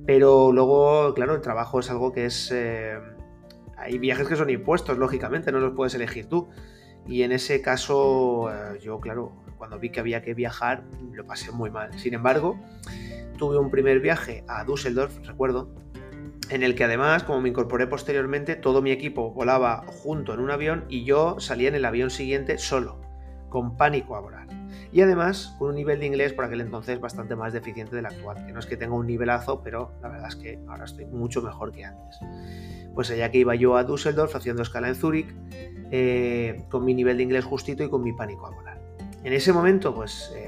Pero 0.06 0.52
luego, 0.52 1.14
claro, 1.14 1.34
el 1.34 1.40
trabajo 1.40 1.80
es 1.80 1.90
algo 1.90 2.12
que 2.12 2.26
es... 2.26 2.50
Eh, 2.52 2.98
hay 3.76 3.98
viajes 3.98 4.26
que 4.26 4.36
son 4.36 4.48
impuestos, 4.50 4.96
lógicamente, 4.98 5.52
no 5.52 5.60
los 5.60 5.74
puedes 5.74 5.94
elegir 5.94 6.26
tú. 6.26 6.48
Y 7.06 7.22
en 7.22 7.30
ese 7.30 7.60
caso, 7.60 8.50
yo, 8.80 8.98
claro, 9.00 9.32
cuando 9.58 9.78
vi 9.78 9.90
que 9.90 10.00
había 10.00 10.22
que 10.22 10.34
viajar, 10.34 10.84
lo 11.12 11.26
pasé 11.26 11.52
muy 11.52 11.70
mal. 11.70 11.96
Sin 11.98 12.14
embargo, 12.14 12.58
tuve 13.36 13.58
un 13.58 13.70
primer 13.70 14.00
viaje 14.00 14.44
a 14.48 14.64
Düsseldorf, 14.64 15.18
recuerdo, 15.26 15.70
en 16.50 16.62
el 16.62 16.74
que 16.74 16.84
además, 16.84 17.24
como 17.24 17.40
me 17.40 17.48
incorporé 17.48 17.86
posteriormente, 17.86 18.56
todo 18.56 18.82
mi 18.82 18.90
equipo 18.90 19.32
volaba 19.32 19.84
junto 19.86 20.34
en 20.34 20.40
un 20.40 20.50
avión 20.50 20.84
y 20.88 21.04
yo 21.04 21.40
salía 21.40 21.68
en 21.68 21.74
el 21.74 21.84
avión 21.84 22.10
siguiente 22.10 22.58
solo, 22.58 23.00
con 23.48 23.76
pánico 23.76 24.16
a 24.16 24.20
volar. 24.20 24.46
Y 24.92 25.00
además, 25.00 25.54
con 25.58 25.70
un 25.70 25.74
nivel 25.74 26.00
de 26.00 26.06
inglés 26.06 26.32
por 26.32 26.44
aquel 26.44 26.60
entonces 26.60 27.00
bastante 27.00 27.34
más 27.34 27.52
deficiente 27.52 27.96
del 27.96 28.06
actual, 28.06 28.46
que 28.46 28.52
no 28.52 28.60
es 28.60 28.66
que 28.66 28.76
tenga 28.76 28.94
un 28.94 29.06
nivelazo, 29.06 29.62
pero 29.62 29.92
la 30.00 30.08
verdad 30.08 30.28
es 30.28 30.36
que 30.36 30.58
ahora 30.68 30.84
estoy 30.84 31.06
mucho 31.06 31.42
mejor 31.42 31.72
que 31.72 31.84
antes. 31.84 32.18
Pues 32.94 33.10
allá 33.10 33.30
que 33.30 33.38
iba 33.38 33.54
yo 33.54 33.76
a 33.76 33.84
Düsseldorf 33.84 34.34
haciendo 34.36 34.62
escala 34.62 34.88
en 34.88 34.94
Zúrich, 34.94 35.34
eh, 35.90 36.64
con 36.70 36.84
mi 36.84 36.94
nivel 36.94 37.16
de 37.16 37.24
inglés 37.24 37.44
justito 37.44 37.82
y 37.82 37.90
con 37.90 38.02
mi 38.02 38.12
pánico 38.12 38.46
a 38.46 38.50
volar. 38.50 38.80
En 39.22 39.32
ese 39.32 39.52
momento, 39.52 39.94
pues 39.94 40.32
eh, 40.36 40.45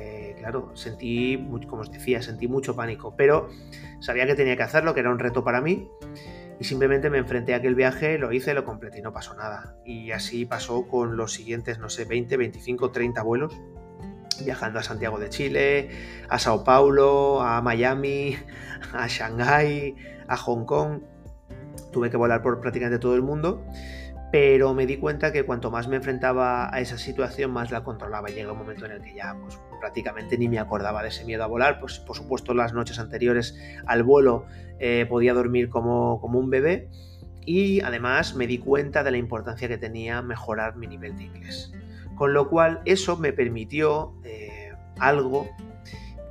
claro, 0.51 0.75
sentí, 0.75 1.47
como 1.69 1.83
os 1.83 1.91
decía, 1.91 2.23
sentí 2.23 2.49
mucho 2.49 2.75
pánico, 2.75 3.15
pero 3.17 3.49
Sabía 4.01 4.27
que 4.27 4.37
tenía 4.37 4.57
que 4.57 4.63
hacerlo, 4.63 4.95
que 4.95 5.01
era 5.01 5.11
un 5.11 5.19
reto 5.19 5.43
para 5.43 5.61
mí, 5.61 5.91
y 6.61 6.65
simplemente 6.65 7.11
me 7.11 7.19
enfrenté 7.19 7.55
a 7.55 7.57
aquel 7.57 7.75
viaje, 7.75 8.17
lo 8.19 8.33
hice, 8.33 8.55
lo 8.55 8.65
completé 8.65 8.99
y 9.01 9.03
no 9.03 9.13
pasó 9.13 9.35
nada. 9.35 9.77
Y 9.85 10.13
así 10.13 10.45
pasó 10.45 10.87
con 10.87 11.17
los 11.17 11.33
siguientes, 11.33 11.79
no 11.79 11.89
sé, 11.89 12.05
20, 12.05 12.37
25, 12.37 12.91
30 12.93 13.23
vuelos, 13.23 13.61
viajando 14.45 14.79
a 14.79 14.83
Santiago 14.85 15.19
de 15.19 15.31
Chile, 15.31 15.91
a 16.29 16.39
Sao 16.39 16.63
Paulo, 16.63 17.43
a 17.43 17.61
Miami, 17.61 18.37
a 18.93 19.09
Shanghái, 19.09 19.97
a 20.29 20.37
Hong 20.37 20.65
Kong. 20.65 21.01
Tuve 21.93 22.11
que 22.11 22.17
volar 22.17 22.43
por 22.43 22.61
prácticamente 22.61 23.01
todo 23.01 23.15
el 23.15 23.23
mundo 23.23 23.65
pero 24.31 24.75
me 24.75 24.85
di 24.85 24.99
cuenta 24.99 25.33
que 25.33 25.45
cuanto 25.45 25.71
más 25.71 25.89
me 25.89 25.97
enfrentaba 25.97 26.69
a 26.75 26.81
esa 26.81 26.99
situación, 26.99 27.51
más 27.51 27.71
la 27.71 27.83
controlaba. 27.83 28.29
Llega 28.29 28.53
un 28.53 28.59
momento 28.59 28.85
en 28.85 28.93
el 28.93 29.03
que 29.03 29.15
ya 29.15 29.35
pues, 29.41 29.59
prácticamente 29.79 30.39
ni 30.39 30.49
me 30.49 30.59
acordaba 30.59 31.03
de 31.03 31.09
ese 31.09 31.25
miedo 31.25 31.45
a 31.45 31.47
volar. 31.47 31.81
Pues, 31.81 31.99
por 31.99 32.17
supuesto, 32.17 32.55
las 32.55 32.73
noches 32.73 32.99
anteriores 32.99 33.59
al 33.87 34.03
vuelo 34.03 34.47
eh, 34.79 35.07
podía 35.09 35.35
dormir 35.35 35.69
como, 35.69 36.21
como, 36.21 36.39
un 36.39 36.51
bebé 36.51 36.89
y 37.45 37.81
además 37.81 38.35
me 38.35 38.47
di 38.47 38.59
cuenta 38.59 39.03
de 39.03 39.11
la 39.11 39.17
importancia 39.17 39.69
que 39.69 39.79
tenía 39.79 40.23
mejorar 40.23 40.77
mi 40.77 40.87
nivel 40.87 41.17
de 41.17 41.25
inglés. 41.25 41.73
Con 42.15 42.33
lo 42.33 42.49
cual, 42.49 42.81
eso 42.85 43.17
me 43.17 43.33
permitió 43.33 44.15
eh, 44.25 44.73
algo 44.99 45.49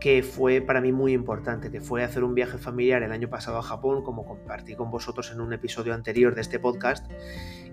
que 0.08 0.24
fue 0.24 0.62
para 0.62 0.80
mí 0.80 0.94
muy 0.94 1.12
importante, 1.12 1.70
que 1.70 1.82
fue 1.82 2.02
hacer 2.02 2.24
un 2.24 2.34
viaje 2.34 2.58
familiar 2.58 3.04
el 3.04 3.12
año 3.12 3.30
pasado 3.30 3.58
a 3.58 3.62
Japón, 3.62 4.06
como 4.06 4.26
compartí 4.26 4.74
con 4.74 4.90
vosotros 4.90 5.34
en 5.34 5.42
un 5.42 5.52
episodio 5.52 5.94
anterior 5.94 6.34
de 6.34 6.40
este 6.40 6.60
podcast, 6.60 7.06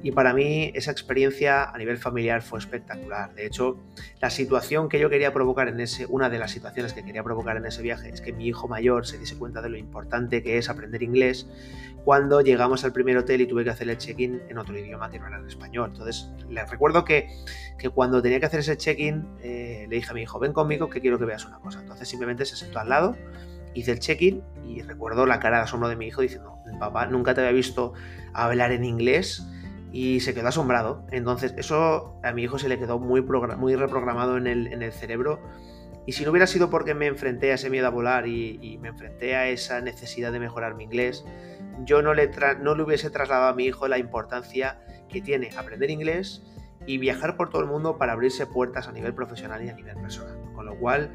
y 0.03 0.11
para 0.11 0.35
mí 0.35 0.73
esa 0.75 0.91
experiencia 0.91 1.63
a 1.63 1.79
nivel 1.79 1.97
familiar 1.97 2.43
fue 2.43 2.59
espectacular. 2.59 3.33
De 3.37 3.47
hecho, 3.47 3.79
la 4.21 4.31
situación 4.31 4.89
que 4.89 4.99
yo 4.99 5.09
quería 5.11 5.33
provocar 5.33 5.69
en 5.69 5.79
ese, 5.79 6.07
una 6.07 6.29
de 6.29 6.41
las 6.41 6.51
situaciones 6.51 6.93
que 6.93 7.05
quería 7.05 7.23
provocar 7.23 7.57
en 7.57 7.67
ese 7.67 7.83
viaje 7.83 8.09
es 8.09 8.21
que 8.21 8.33
mi 8.33 8.49
hijo 8.49 8.67
mayor 8.67 9.07
se 9.07 9.17
diese 9.17 9.39
cuenta 9.39 9.63
de 9.63 9.69
lo 9.69 9.79
importante 9.79 10.43
que 10.43 10.59
es 10.59 10.69
aprender 10.69 11.05
inglés 11.05 11.47
cuando 12.05 12.43
llegamos 12.43 12.85
al 12.85 12.93
primer 12.93 13.17
hotel 13.17 13.41
y 13.41 13.47
tuve 13.47 13.65
que 13.65 13.71
hacer 13.71 13.89
el 13.89 13.97
check-in 13.97 14.43
en 14.49 14.59
otro 14.59 14.79
idioma 14.79 15.11
que 15.11 15.19
no 15.19 15.27
era 15.27 15.39
el 15.39 15.47
español. 15.47 15.91
Entonces, 15.93 16.29
le 16.51 16.65
recuerdo 16.67 17.05
que, 17.05 17.29
que 17.79 17.89
cuando 17.89 18.21
tenía 18.21 18.39
que 18.41 18.47
hacer 18.47 18.61
ese 18.61 18.77
check-in, 18.77 19.27
eh, 19.41 19.87
le 19.89 19.97
dije 19.97 20.11
a 20.11 20.13
mi 20.13 20.21
hijo, 20.21 20.39
ven 20.39 20.53
conmigo 20.53 20.91
que 20.91 21.01
quiero 21.01 21.19
que 21.19 21.25
veas 21.25 21.47
una 21.47 21.59
cosa. 21.61 21.81
Entonces 21.81 22.07
se 22.45 22.57
sentó 22.57 22.81
al 22.81 22.89
lado, 22.89 23.17
hice 23.75 23.93
el 23.93 23.99
check-in 23.99 24.43
y 24.67 24.83
recuerdo 24.83 25.27
la 25.27 25.41
cara 25.41 25.59
de 25.59 25.65
asombro 25.65 25.89
de 25.89 25.97
mi 25.97 26.07
hijo 26.07 26.23
diciendo, 26.23 26.59
papá, 26.79 27.07
nunca 27.07 27.35
te 27.35 27.41
había 27.41 27.53
visto 27.53 27.93
hablar 28.33 28.73
en 28.73 28.85
inglés 28.85 29.47
y 29.93 30.21
se 30.21 30.35
quedó 30.35 30.49
asombrado. 30.49 31.07
Entonces, 31.13 31.55
eso 31.57 32.19
a 32.23 32.33
mi 32.33 32.43
hijo 32.43 32.59
se 32.59 32.69
le 32.69 32.79
quedó 32.79 32.99
muy, 32.99 33.23
muy 33.23 33.77
reprogramado 33.77 34.37
en 34.37 34.47
el, 34.47 34.93
cerebro. 34.93 35.41
Y 36.07 36.13
si 36.13 36.25
no 36.25 36.33
hubiera 36.33 36.47
sido 36.47 36.69
porque 36.69 36.95
me 36.95 37.07
enfrenté 37.07 37.53
a 37.53 37.55
ese 37.55 37.71
miedo 37.71 37.87
a 37.87 37.91
volar 37.91 38.27
y, 38.27 38.79
me 38.83 38.89
enfrenté 38.89 39.37
a 39.37 39.49
esa 39.49 39.81
necesidad 39.81 40.33
de 40.33 40.41
mejorar 40.41 40.75
mi 40.75 40.85
inglés, 40.85 41.25
yo 41.85 42.03
no 42.03 42.13
le, 42.13 42.31
no 42.61 42.75
le 42.75 42.83
hubiese 42.83 43.11
trasladado 43.11 43.49
a 43.49 43.55
mi 43.55 43.67
hijo 43.67 43.89
la 43.89 43.99
importancia 43.99 44.81
que 45.09 45.21
tiene 45.21 45.51
aprender 45.57 45.91
inglés 45.91 46.43
y 46.87 46.99
viajar 46.99 47.37
por 47.37 47.51
todo 47.51 47.63
el 47.63 47.69
mundo 47.69 47.97
para 47.97 48.13
abrirse 48.13 48.47
puertas 48.47 48.89
a 48.89 48.93
nivel 48.93 49.15
profesional 49.15 49.65
y 49.65 49.69
a 49.69 49.75
nivel 49.75 49.97
personal. 49.97 50.37
Con 50.55 50.67
lo 50.67 50.77
cual, 50.77 51.11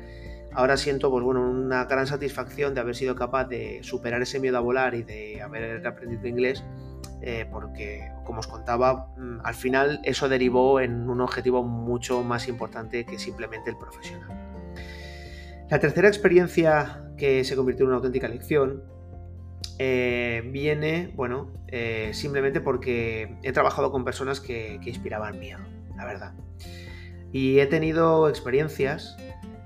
ahora 0.54 0.78
siento 0.78 1.10
pues, 1.12 1.24
bueno, 1.24 1.50
una 1.50 1.86
gran 1.86 2.08
satisfacción 2.08 2.74
de 2.74 2.82
haber 2.82 2.96
sido 2.96 3.16
capaz 3.16 3.46
de 3.46 3.80
superar 3.84 4.22
ese 4.22 4.40
miedo 4.40 4.58
a 4.58 4.62
volar 4.62 4.96
y 4.96 5.04
de 5.04 5.42
haber 5.42 5.86
aprendido 5.86 6.28
inglés, 6.28 6.64
eh, 7.22 7.46
porque, 7.52 8.12
como 8.26 8.40
os 8.40 8.48
contaba, 8.48 9.14
mm, 9.18 9.40
al 9.44 9.56
final 9.56 10.00
eso 10.04 10.30
derivó 10.30 10.80
en 10.80 11.10
un 11.10 11.22
objetivo 11.22 11.64
mucho 11.64 12.24
más 12.24 12.48
importante 12.48 13.06
que 13.06 13.20
simplemente 13.20 13.70
el 13.70 13.78
profesional. 13.78 14.30
La 15.70 15.80
tercera 15.80 16.08
experiencia 16.08 17.12
que 17.18 17.44
se 17.44 17.56
convirtió 17.56 17.84
en 17.84 17.90
una 17.90 17.98
auténtica 17.98 18.28
lección 18.28 18.84
eh, 19.78 20.42
viene, 20.52 21.12
bueno, 21.16 21.54
eh, 21.68 22.10
simplemente 22.14 22.60
porque 22.60 23.38
he 23.44 23.52
trabajado 23.52 23.92
con 23.92 24.04
personas 24.04 24.40
que, 24.40 24.80
que 24.82 24.90
inspiraban 24.90 25.40
miedo, 25.40 25.60
la 25.96 26.06
verdad. 26.06 26.34
Y 27.32 27.60
he 27.60 27.68
tenido 27.68 28.28
experiencias 28.28 29.16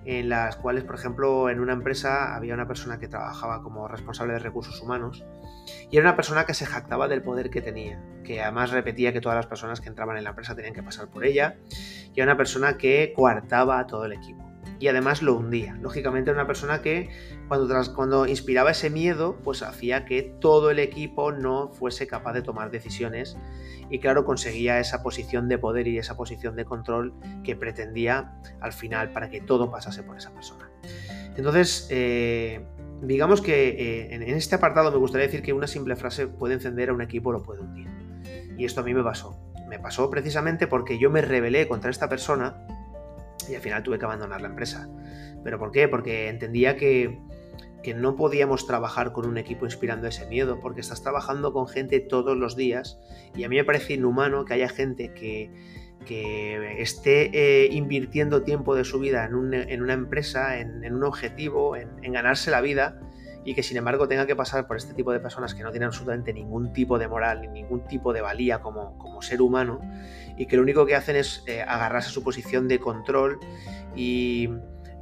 en 0.06 0.30
las 0.30 0.56
cuales, 0.58 0.84
por 0.84 0.96
ejemplo, 0.96 1.50
en 1.50 1.60
una 1.60 1.74
empresa 1.74 2.36
había 2.36 2.54
una 2.54 2.68
persona 2.68 3.00
que 3.00 3.08
trabajaba 3.08 3.62
como 3.64 3.88
responsable 3.88 4.34
de 4.34 4.40
recursos 4.40 4.82
humanos 4.82 5.24
y 5.90 5.98
era 5.98 6.08
una 6.08 6.16
persona 6.16 6.46
que 6.46 6.54
se 6.54 6.66
jactaba 6.66 7.08
del 7.08 7.22
poder 7.22 7.50
que 7.50 7.62
tenía, 7.62 8.02
que 8.24 8.42
además 8.42 8.72
repetía 8.72 9.14
que 9.14 9.22
todas 9.22 9.36
las 9.36 9.48
personas 9.48 9.82
que 9.82 9.90
entraban 9.90 10.18
en 10.18 10.24
la 10.24 10.32
empresa 10.32 10.56
tenían 10.56 10.74
que 10.74 10.84
pasar 10.84 11.08
por 11.08 11.26
ella 11.26 11.58
y 12.14 12.20
era 12.20 12.32
una 12.32 12.38
persona 12.38 12.78
que 12.78 13.14
coartaba 13.16 13.80
a 13.80 13.88
todo 13.88 14.06
el 14.06 14.14
equipo 14.14 14.53
y 14.80 14.88
además 14.88 15.22
lo 15.22 15.36
hundía. 15.36 15.76
Lógicamente 15.82 16.32
era 16.32 16.40
una 16.40 16.48
persona 16.48 16.82
que 16.82 17.10
cuando, 17.48 17.74
cuando 17.96 18.28
inspiraba 18.28 18.72
ese 18.72 18.90
miedo, 18.90 19.38
pues 19.44 19.62
hacía 19.64 20.06
que 20.06 20.22
todo 20.24 20.72
el 20.72 20.80
equipo 20.80 21.32
no 21.32 21.70
fuese 21.70 22.08
capaz 22.08 22.34
de 22.34 22.42
tomar 22.42 22.72
decisiones 22.72 23.38
y 23.90 24.00
claro, 24.00 24.26
conseguía 24.26 24.80
esa 24.80 25.04
posición 25.04 25.48
de 25.48 25.58
poder 25.58 25.88
y 25.88 25.98
esa 25.98 26.18
posición 26.18 26.56
de 26.56 26.66
control 26.66 27.14
que 27.44 27.56
pretendía 27.56 28.40
al 28.60 28.74
final 28.74 29.12
para 29.12 29.30
que 29.30 29.42
todo 29.42 29.70
pasase 29.70 30.04
por 30.04 30.18
esa 30.18 30.32
persona. 30.32 30.70
Entonces, 31.36 31.88
eh, 31.90 32.66
digamos 33.02 33.42
que 33.42 33.70
eh, 33.70 34.16
en, 34.16 34.24
este 34.24 34.56
apartado 34.56 34.92
me 34.92 34.98
gustaría 34.98 35.28
decir 35.28 35.42
que 35.42 35.54
una 35.54 35.68
simple 35.68 35.96
frase 35.96 36.28
puede 36.28 36.56
encender 36.56 36.90
a 36.90 36.94
un 36.94 37.02
equipo 37.02 37.30
o 37.30 37.34
lo 37.34 37.44
puede 37.44 37.62
hundir. 37.62 37.88
Y 38.58 38.66
esto 38.66 38.82
a 38.82 38.84
mí 38.84 38.94
me 38.94 39.04
pasó. 39.04 39.40
Me 39.68 39.80
pasó 39.80 40.10
precisamente 40.10 40.68
porque 40.68 41.00
yo 41.00 41.10
me 41.10 41.22
rebelé 41.22 41.68
contra 41.68 41.90
esta 41.90 42.08
persona 42.08 42.68
y 43.50 43.56
al 43.56 43.62
final 43.62 43.84
tuve 43.84 44.00
que 44.00 44.06
abandonar 44.06 44.42
la 44.42 44.50
empresa. 44.50 44.90
¿Pero 45.44 45.60
por 45.60 45.72
qué? 45.72 45.88
Porque 45.88 46.30
entendía 46.30 46.78
que, 46.78 47.20
no 47.96 48.16
podíamos 48.16 48.66
trabajar 48.66 49.12
con 49.12 49.26
un 49.28 49.38
equipo 49.38 49.66
inspirando 49.66 50.08
ese 50.08 50.26
miedo, 50.28 50.60
porque 50.62 50.80
estás 50.80 51.02
trabajando 51.04 51.52
con 51.52 51.68
gente 51.68 52.00
todos 52.00 52.38
los 52.38 52.56
días 52.56 52.98
y 53.36 53.44
a 53.44 53.50
mí 53.50 53.58
me 53.58 53.66
parece 53.66 53.96
inhumano 53.96 54.46
que 54.46 54.54
haya 54.54 54.70
gente 54.70 55.14
que, 55.14 55.52
esté 56.80 57.32
eh, 57.34 57.70
invirtiendo 57.72 58.44
tiempo 58.44 58.76
de 58.76 58.84
su 58.84 59.00
vida 59.00 59.26
en, 59.26 59.36
una 59.36 59.94
empresa, 59.94 60.60
en, 60.60 60.94
un 60.94 61.04
objetivo, 61.04 61.76
en, 61.76 62.12
ganarse 62.14 62.52
la 62.52 62.62
vida 62.62 63.00
y 63.46 63.56
que 63.56 63.64
sin 63.64 63.78
embargo 63.78 64.08
tenga 64.08 64.26
que 64.26 64.36
pasar 64.36 64.68
por 64.68 64.78
este 64.78 64.94
tipo 64.94 65.12
de 65.12 65.20
personas 65.20 65.54
que 65.54 65.64
no 65.64 65.72
tienen 65.72 65.88
absolutamente 65.88 66.34
ningún 66.34 66.74
tipo 66.74 66.98
de 66.98 67.08
moral 67.08 67.42
ni 67.42 67.48
ningún 67.48 67.86
tipo 67.86 68.14
de 68.14 68.22
valía 68.22 68.62
como, 68.62 68.98
como 68.98 69.22
ser 69.22 69.42
humano 69.42 69.82
y 70.38 70.46
que 70.46 70.56
lo 70.56 70.64
único 70.64 70.86
que 70.86 70.96
hacen 70.96 71.16
es 71.16 71.44
eh, 71.48 71.62
agarrarse 71.62 72.10
a 72.10 72.12
su 72.12 72.24
posición 72.24 72.68
de 72.68 72.80
control 72.80 73.40
y, 73.96 74.50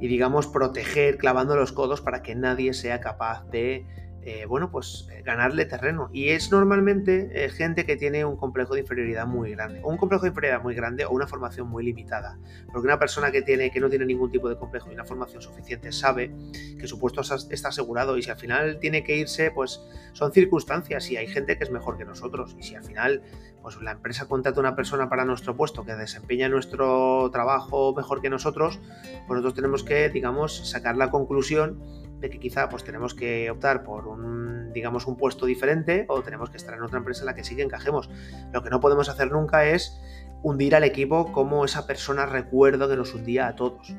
y 0.00 0.08
digamos 0.08 0.46
proteger 0.46 1.18
clavando 1.18 1.56
los 1.56 1.72
codos 1.72 2.00
para 2.00 2.22
que 2.22 2.34
nadie 2.34 2.74
sea 2.74 3.00
capaz 3.00 3.44
de 3.50 3.86
eh, 4.24 4.46
bueno, 4.46 4.70
pues 4.70 5.08
eh, 5.10 5.22
ganarle 5.22 5.64
terreno. 5.64 6.08
Y 6.12 6.28
es 6.28 6.52
normalmente 6.52 7.44
eh, 7.44 7.48
gente 7.48 7.84
que 7.84 7.96
tiene 7.96 8.24
un 8.24 8.36
complejo 8.36 8.74
de 8.74 8.80
inferioridad 8.80 9.26
muy 9.26 9.50
grande, 9.50 9.80
o 9.82 9.88
un 9.88 9.96
complejo 9.96 10.22
de 10.22 10.28
inferioridad 10.28 10.62
muy 10.62 10.74
grande 10.74 11.04
o 11.04 11.10
una 11.10 11.26
formación 11.26 11.68
muy 11.68 11.84
limitada. 11.84 12.38
Porque 12.72 12.86
una 12.86 13.00
persona 13.00 13.32
que, 13.32 13.42
tiene, 13.42 13.70
que 13.72 13.80
no 13.80 13.90
tiene 13.90 14.06
ningún 14.06 14.30
tipo 14.30 14.48
de 14.48 14.56
complejo 14.56 14.90
y 14.90 14.94
una 14.94 15.04
formación 15.04 15.42
suficiente 15.42 15.90
sabe 15.90 16.32
que 16.78 16.86
su 16.86 17.00
puesto 17.00 17.20
está 17.20 17.68
asegurado 17.68 18.16
y 18.16 18.22
si 18.22 18.30
al 18.30 18.36
final 18.36 18.78
tiene 18.78 19.02
que 19.02 19.16
irse, 19.16 19.50
pues 19.50 19.80
son 20.12 20.32
circunstancias 20.32 21.10
y 21.10 21.16
hay 21.16 21.26
gente 21.26 21.58
que 21.58 21.64
es 21.64 21.70
mejor 21.70 21.98
que 21.98 22.04
nosotros. 22.04 22.54
Y 22.58 22.62
si 22.62 22.76
al 22.76 22.84
final 22.84 23.22
pues 23.60 23.80
la 23.80 23.92
empresa 23.92 24.26
contrata 24.26 24.58
a 24.58 24.60
una 24.60 24.76
persona 24.76 25.08
para 25.08 25.24
nuestro 25.24 25.56
puesto 25.56 25.84
que 25.84 25.94
desempeña 25.94 26.48
nuestro 26.48 27.30
trabajo 27.30 27.94
mejor 27.94 28.20
que 28.20 28.28
nosotros, 28.28 28.80
pues 29.26 29.28
nosotros 29.28 29.54
tenemos 29.54 29.84
que, 29.84 30.08
digamos, 30.08 30.68
sacar 30.68 30.96
la 30.96 31.10
conclusión 31.10 31.80
de 32.22 32.30
que 32.30 32.38
quizá 32.38 32.68
pues 32.68 32.84
tenemos 32.84 33.14
que 33.14 33.50
optar 33.50 33.82
por 33.82 34.06
un, 34.06 34.72
digamos, 34.72 35.06
un 35.08 35.16
puesto 35.16 35.44
diferente 35.44 36.06
o 36.08 36.22
tenemos 36.22 36.50
que 36.50 36.56
estar 36.56 36.72
en 36.72 36.82
otra 36.82 36.98
empresa 36.98 37.22
en 37.22 37.26
la 37.26 37.34
que 37.34 37.42
sí 37.42 37.56
que 37.56 37.62
encajemos. 37.62 38.08
Lo 38.52 38.62
que 38.62 38.70
no 38.70 38.80
podemos 38.80 39.08
hacer 39.08 39.32
nunca 39.32 39.66
es 39.66 40.00
hundir 40.42 40.76
al 40.76 40.84
equipo 40.84 41.32
como 41.32 41.64
esa 41.64 41.84
persona 41.84 42.24
recuerdo 42.24 42.88
que 42.88 42.96
nos 42.96 43.12
hundía 43.12 43.48
a 43.48 43.56
todos. 43.56 43.92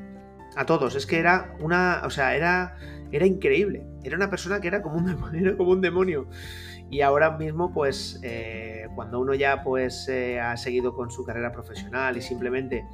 A 0.55 0.65
todos. 0.65 0.95
Es 0.95 1.05
que 1.05 1.19
era 1.19 1.53
una, 1.59 2.01
o 2.05 2.09
sea, 2.09 2.33
era, 2.33 2.77
era 3.11 3.25
increíble. 3.25 3.85
Era 4.03 4.15
una 4.15 4.29
persona 4.29 4.61
que 4.61 4.69
era 4.69 4.81
como 4.81 4.95
un 4.95 5.05
demonio, 5.07 5.57
como 5.57 5.71
un 5.71 5.81
demonio. 5.81 6.27
Y 6.89 7.01
ahora 7.01 7.31
mismo, 7.31 7.73
pues, 7.73 8.21
eh, 8.23 8.87
cuando 8.95 9.19
uno 9.19 9.33
ya 9.33 9.63
pues 9.63 10.07
eh, 10.07 10.39
ha 10.39 10.55
seguido 10.55 10.93
con 10.93 11.11
su 11.11 11.25
carrera 11.25 11.51
profesional 11.51 12.15
y 12.15 12.21
simplemente, 12.21 12.85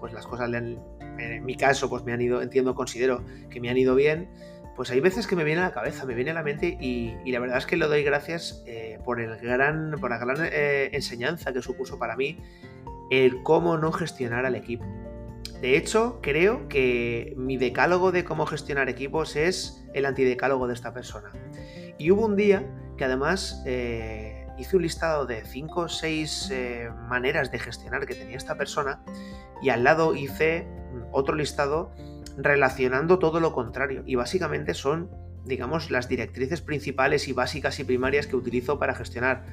pues 0.00 0.12
las 0.12 0.26
cosas 0.26 0.50
en 0.52 1.44
mi 1.44 1.56
caso, 1.56 1.88
pues 1.88 2.02
me 2.02 2.12
han 2.12 2.20
ido, 2.20 2.42
entiendo, 2.42 2.74
considero 2.74 3.22
que 3.50 3.60
me 3.60 3.70
han 3.70 3.76
ido 3.76 3.94
bien, 3.94 4.28
pues 4.76 4.90
hay 4.90 5.00
veces 5.00 5.26
que 5.26 5.36
me 5.36 5.44
viene 5.44 5.60
a 5.60 5.64
la 5.64 5.72
cabeza, 5.72 6.06
me 6.06 6.14
viene 6.14 6.30
a 6.30 6.34
la 6.34 6.42
mente 6.42 6.78
y, 6.80 7.14
la 7.30 7.40
verdad 7.40 7.58
es 7.58 7.66
que 7.66 7.76
le 7.76 7.86
doy 7.86 8.02
gracias 8.02 8.62
eh, 8.66 8.98
por, 9.04 9.20
el 9.20 9.36
gran, 9.38 9.92
por 10.00 10.10
la 10.10 10.18
gran 10.18 10.38
eh, 10.40 10.90
enseñanza 10.92 11.52
que 11.52 11.60
supuso 11.62 11.98
para 11.98 12.16
mí 12.16 12.38
el 13.10 13.42
cómo 13.42 13.76
no 13.76 13.92
gestionar 13.92 14.46
al 14.46 14.54
equipo. 14.54 14.84
De 15.60 15.76
hecho, 15.76 16.18
creo 16.22 16.68
que 16.68 17.34
mi 17.36 17.56
decálogo 17.56 18.10
de 18.10 18.24
cómo 18.24 18.46
gestionar 18.46 18.88
equipos 18.88 19.36
es 19.36 19.84
el 19.94 20.06
antidecálogo 20.06 20.66
de 20.66 20.74
esta 20.74 20.92
persona. 20.92 21.30
Y 21.98 22.10
hubo 22.10 22.24
un 22.24 22.34
día 22.34 22.66
que 22.96 23.04
además 23.04 23.62
eh, 23.66 24.46
hice 24.58 24.76
un 24.76 24.82
listado 24.82 25.26
de 25.26 25.44
5 25.44 25.80
o 25.80 25.88
6 25.88 26.52
maneras 27.08 27.52
de 27.52 27.58
gestionar 27.58 28.06
que 28.06 28.14
tenía 28.14 28.36
esta 28.36 28.56
persona 28.56 29.04
y 29.60 29.68
al 29.68 29.84
lado 29.84 30.14
hice 30.14 30.66
otro 31.12 31.36
listado 31.36 31.92
relacionando 32.36 33.18
todo 33.18 33.40
lo 33.40 33.52
contrario. 33.52 34.02
Y 34.06 34.14
básicamente 34.14 34.74
son, 34.74 35.10
digamos, 35.44 35.90
las 35.90 36.08
directrices 36.08 36.60
principales 36.60 37.28
y 37.28 37.32
básicas 37.32 37.78
y 37.80 37.84
primarias 37.84 38.26
que 38.26 38.36
utilizo 38.36 38.78
para 38.78 38.94
gestionar 38.94 39.44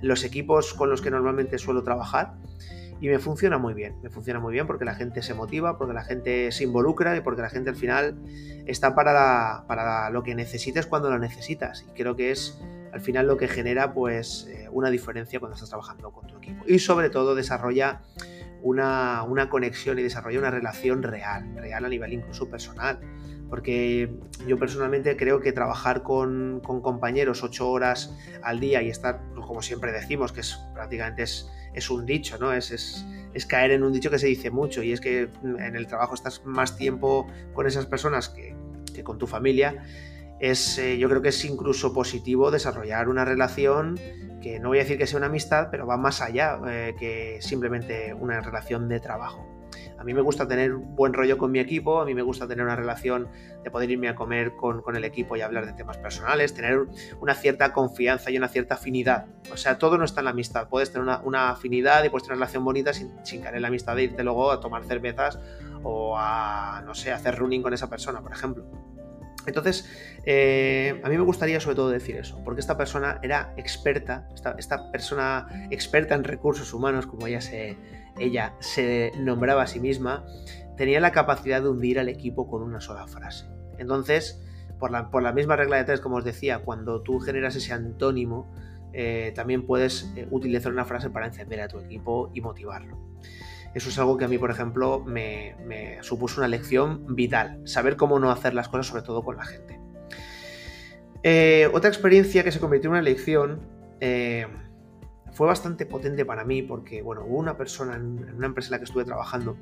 los 0.00 0.24
equipos 0.24 0.74
con 0.74 0.90
los 0.90 1.02
que 1.02 1.10
normalmente 1.10 1.58
suelo 1.58 1.82
trabajar. 1.82 2.34
Y 3.00 3.08
me 3.08 3.20
funciona 3.20 3.58
muy 3.58 3.74
bien, 3.74 3.94
me 4.02 4.10
funciona 4.10 4.40
muy 4.40 4.52
bien 4.52 4.66
porque 4.66 4.84
la 4.84 4.94
gente 4.94 5.22
se 5.22 5.32
motiva, 5.32 5.78
porque 5.78 5.94
la 5.94 6.02
gente 6.02 6.50
se 6.50 6.64
involucra 6.64 7.16
y 7.16 7.20
porque 7.20 7.42
la 7.42 7.48
gente 7.48 7.70
al 7.70 7.76
final 7.76 8.16
está 8.66 8.96
para, 8.96 9.64
para 9.68 10.10
lo 10.10 10.24
que 10.24 10.34
necesites 10.34 10.86
cuando 10.86 11.08
lo 11.08 11.18
necesitas. 11.18 11.84
Y 11.88 11.92
creo 11.92 12.16
que 12.16 12.32
es 12.32 12.60
al 12.92 13.00
final 13.00 13.26
lo 13.26 13.36
que 13.36 13.46
genera 13.46 13.92
pues 13.92 14.48
eh, 14.50 14.68
una 14.72 14.90
diferencia 14.90 15.38
cuando 15.38 15.54
estás 15.54 15.68
trabajando 15.68 16.10
con 16.10 16.26
tu 16.26 16.38
equipo. 16.38 16.64
Y 16.66 16.80
sobre 16.80 17.10
todo 17.10 17.36
desarrolla 17.36 18.00
una, 18.62 19.48
conexión 19.50 19.98
y 19.98 20.02
desarrollar 20.02 20.40
una 20.40 20.50
relación 20.50 21.02
real, 21.02 21.54
real 21.56 21.84
a 21.84 21.88
nivel 21.88 22.12
incluso 22.12 22.48
personal. 22.48 23.00
Porque 23.48 24.10
yo 24.46 24.58
personalmente 24.58 25.16
creo 25.16 25.40
que 25.40 25.52
trabajar 25.52 26.02
con, 26.02 26.60
compañeros 26.60 27.42
ocho 27.42 27.70
horas 27.70 28.14
al 28.42 28.60
día 28.60 28.82
y 28.82 28.90
estar, 28.90 29.22
pues, 29.34 29.46
como 29.46 29.62
siempre 29.62 29.90
decimos, 29.90 30.32
que 30.32 30.40
es 30.40 30.58
prácticamente 30.74 31.22
es, 31.22 31.48
es 31.72 31.88
un 31.88 32.04
dicho, 32.04 32.36
¿no? 32.38 32.52
Es, 32.52 32.70
es, 32.70 33.46
caer 33.46 33.70
en 33.70 33.84
un 33.84 33.92
dicho 33.92 34.10
que 34.10 34.18
se 34.18 34.26
dice 34.26 34.50
mucho 34.50 34.82
y 34.82 34.92
es 34.92 35.00
que 35.00 35.28
en 35.42 35.76
el 35.76 35.86
trabajo 35.86 36.14
estás 36.14 36.44
más 36.44 36.76
tiempo 36.76 37.26
con 37.54 37.66
esas 37.68 37.86
personas 37.86 38.28
que, 38.28 38.54
que 38.92 39.04
con 39.04 39.16
tu 39.16 39.28
familia 39.28 39.84
es, 40.40 40.78
eh, 40.78 40.98
yo 40.98 41.08
creo 41.08 41.22
que 41.22 41.28
es 41.28 41.44
incluso 41.44 41.92
positivo 41.92 42.50
desarrollar 42.50 43.08
una 43.08 43.24
relación 43.24 43.98
que 44.40 44.60
no 44.60 44.68
voy 44.68 44.78
a 44.78 44.82
decir 44.82 44.98
que 44.98 45.06
sea 45.06 45.18
una 45.18 45.26
amistad, 45.26 45.68
pero 45.70 45.86
va 45.86 45.96
más 45.96 46.20
allá 46.20 46.58
eh, 46.68 46.94
que 46.98 47.38
simplemente 47.40 48.14
una 48.14 48.40
relación 48.40 48.88
de 48.88 49.00
trabajo. 49.00 49.46
A 49.98 50.04
mí 50.04 50.14
me 50.14 50.20
gusta 50.20 50.46
tener 50.46 50.74
buen 50.74 51.12
rollo 51.12 51.38
con 51.38 51.50
mi 51.50 51.58
equipo, 51.58 52.00
a 52.00 52.04
mí 52.04 52.14
me 52.14 52.22
gusta 52.22 52.46
tener 52.46 52.64
una 52.64 52.76
relación 52.76 53.28
de 53.64 53.70
poder 53.70 53.90
irme 53.90 54.08
a 54.08 54.14
comer 54.14 54.54
con, 54.54 54.82
el 54.94 55.04
equipo 55.04 55.36
y 55.36 55.40
hablar 55.40 55.66
de 55.66 55.72
temas 55.72 55.98
personales, 55.98 56.54
tener 56.54 56.86
una 57.20 57.34
cierta 57.34 57.72
confianza 57.72 58.30
y 58.30 58.38
una 58.38 58.46
cierta 58.46 58.74
afinidad. 58.74 59.26
O 59.52 59.56
sea, 59.56 59.76
todo 59.76 59.98
no 59.98 60.04
está 60.04 60.20
en 60.20 60.26
la 60.26 60.30
amistad. 60.30 60.68
Puedes 60.68 60.92
tener 60.92 61.08
una, 61.24 61.50
afinidad 61.50 62.04
y 62.04 62.10
puedes 62.10 62.22
tener 62.22 62.36
una 62.36 62.46
relación 62.46 62.64
bonita 62.64 62.92
sin, 62.92 63.12
sin 63.24 63.42
caer 63.42 63.56
en 63.56 63.62
la 63.62 63.68
amistad 63.68 63.96
de 63.96 64.04
irte 64.04 64.22
luego 64.22 64.52
a 64.52 64.60
tomar 64.60 64.84
cervezas 64.84 65.40
o 65.82 66.16
a, 66.16 66.80
no 66.86 66.94
sé, 66.94 67.10
hacer 67.12 67.36
running 67.36 67.62
con 67.62 67.74
esa 67.74 67.90
persona, 67.90 68.20
por 68.20 68.32
ejemplo. 68.32 68.64
Entonces, 69.48 69.88
eh, 70.24 71.00
a 71.02 71.08
mí 71.08 71.16
me 71.16 71.24
gustaría 71.24 71.60
sobre 71.60 71.76
todo 71.76 71.90
decir 71.90 72.16
eso, 72.16 72.40
porque 72.44 72.60
esta 72.60 72.76
persona 72.76 73.18
era 73.22 73.52
experta, 73.56 74.28
esta, 74.34 74.90
persona 74.90 75.46
experta 75.70 76.14
en 76.14 76.24
recursos 76.24 76.72
humanos, 76.72 77.06
como 77.06 77.26
ella 77.26 77.40
se, 77.40 77.76
ella 78.18 78.54
se 78.60 79.12
nombraba 79.16 79.62
a 79.62 79.66
sí 79.66 79.80
misma, 79.80 80.24
tenía 80.76 81.00
la 81.00 81.12
capacidad 81.12 81.62
de 81.62 81.68
hundir 81.68 81.98
al 81.98 82.08
equipo 82.08 82.48
con 82.48 82.62
una 82.62 82.80
sola 82.80 83.06
frase. 83.06 83.46
Entonces, 83.78 84.44
por 84.78 84.90
la, 84.90 85.10
por 85.10 85.22
la 85.22 85.32
misma 85.32 85.56
regla 85.56 85.76
de 85.76 85.84
tres, 85.84 86.00
como 86.00 86.16
os 86.16 86.24
decía, 86.24 86.60
cuando 86.60 87.02
tú 87.02 87.18
generas 87.18 87.56
ese 87.56 87.72
antónimo, 87.72 88.52
eh, 88.92 89.32
también 89.34 89.66
puedes 89.66 90.12
eh, 90.16 90.26
utilizar 90.30 90.72
una 90.72 90.84
frase 90.84 91.10
para 91.10 91.26
encender 91.26 91.60
a 91.60 91.68
tu 91.68 91.78
equipo 91.78 92.30
y 92.34 92.40
motivarlo. 92.40 93.07
Eso 93.74 93.88
es 93.90 93.98
algo 93.98 94.16
que 94.16 94.24
a 94.24 94.28
mí, 94.28 94.38
por 94.38 94.50
ejemplo, 94.50 95.00
me, 95.04 95.98
supuso 96.02 96.40
una 96.40 96.48
lección 96.48 97.14
vital, 97.14 97.60
saber 97.64 97.96
cómo 97.96 98.18
no 98.18 98.30
hacer 98.30 98.54
las 98.54 98.68
cosas, 98.68 98.86
sobre 98.86 99.02
todo 99.02 99.22
con 99.22 99.36
la 99.36 99.44
gente. 99.44 99.78
Eh, 101.22 101.68
otra 101.72 101.88
experiencia 101.88 102.44
que 102.44 102.52
se 102.52 102.60
convirtió 102.60 102.88
en 102.88 102.92
una 102.92 103.02
lección 103.02 103.60
fue 105.32 105.46
bastante 105.46 105.86
potente 105.86 106.24
para 106.24 106.44
mí 106.44 106.62
porque, 106.62 107.02
bueno, 107.02 107.24
hubo 107.24 107.38
una 107.38 107.56
persona 107.56 107.96
en, 107.96 108.34
una 108.34 108.46
empresa 108.46 108.68
en 108.68 108.72
la 108.72 108.78
que 108.78 108.84
estuve 108.84 109.04
trabajando 109.04 109.56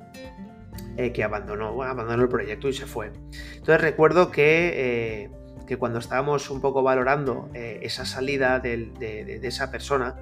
que 0.97 1.25
abandonó, 1.25 1.83
abandonó 1.83 2.23
el 2.23 2.29
proyecto 2.29 2.69
y 2.69 2.73
se 2.73 2.87
fue. 2.87 3.13
Entonces 3.55 3.81
recuerdo 3.81 4.31
que 4.31 5.31
que 5.67 5.77
cuando 5.77 5.99
estábamos 5.99 6.49
un 6.49 6.61
poco 6.61 6.83
valorando 6.83 7.51
eh, 7.53 7.81
esa 7.83 8.07
salida 8.07 8.61
de, 8.61 9.41
esa 9.43 9.71
persona, 9.71 10.15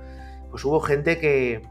pues 0.51 0.65
hubo 0.65 0.81
gente 0.81 1.19
que, 1.19 1.63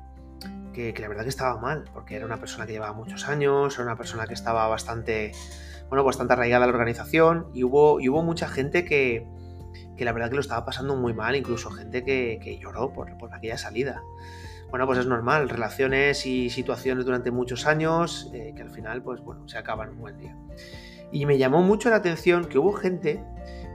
que, 0.73 0.93
la 0.99 1.07
verdad 1.07 1.23
que 1.23 1.29
estaba 1.29 1.59
mal, 1.59 1.85
porque 1.93 2.15
era 2.15 2.25
una 2.25 2.37
persona 2.37 2.65
que 2.65 2.73
llevaba 2.73 2.93
muchos 2.93 3.27
años, 3.29 3.75
era 3.75 3.83
una 3.83 3.95
persona 3.95 4.27
que 4.27 4.33
estaba 4.33 4.67
bastante, 4.67 5.31
bueno, 5.89 6.03
bastante 6.03 6.33
arraigada 6.33 6.65
a 6.65 6.67
la 6.67 6.73
organización, 6.73 7.47
y 7.53 7.63
hubo, 7.63 7.99
y 7.99 8.09
hubo 8.09 8.23
mucha 8.23 8.47
gente 8.47 8.83
que, 8.83 9.25
que 9.95 10.05
la 10.05 10.11
verdad 10.11 10.29
que 10.29 10.35
lo 10.35 10.41
estaba 10.41 10.65
pasando 10.65 10.95
muy 10.95 11.13
mal, 11.13 11.35
incluso 11.35 11.69
gente 11.69 12.03
que, 12.03 12.59
lloró 12.61 12.91
por, 12.91 13.17
por, 13.17 13.33
aquella 13.33 13.57
salida. 13.57 14.01
Bueno, 14.69 14.87
pues 14.87 14.99
es 14.99 15.05
normal, 15.05 15.49
relaciones 15.49 16.25
y 16.25 16.49
situaciones 16.49 17.05
durante 17.05 17.29
muchos 17.29 17.67
años 17.67 18.31
eh, 18.33 18.53
que 18.55 18.63
al 18.63 18.71
final, 18.71 19.03
pues 19.03 19.21
bueno, 19.21 19.47
se 19.47 19.57
acaban 19.57 19.89
un 19.89 19.99
buen 19.99 20.17
día. 20.17 20.35
Y 21.11 21.27
me 21.27 21.37
llamó 21.37 21.61
mucho 21.61 21.91
la 21.91 21.97
atención 21.97 22.45
que 22.45 22.57
hubo 22.57 22.73
gente 22.73 23.23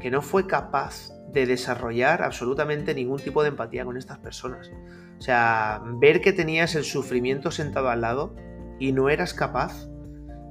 que 0.01 0.11
no 0.11 0.23
fue 0.23 0.49
capaz 0.49 1.11
de 1.33 1.47
desarrollar 1.47 2.23
absolutamente 2.23 2.95
ningún 2.95 3.21
tipo 3.21 3.43
de 3.43 3.51
empatía 3.51 3.85
con 3.85 3.97
estas 3.97 4.19
personas. 4.19 4.71
O 5.19 5.21
sea, 5.21 5.83
ver 5.85 6.21
que 6.21 6.33
tenías 6.33 6.75
el 6.75 6.85
sufrimiento 6.85 7.51
sentado 7.51 7.91
al 7.91 8.01
lado 8.01 8.35
y 8.79 8.93
no 8.93 9.09
eras 9.09 9.35
capaz 9.35 9.89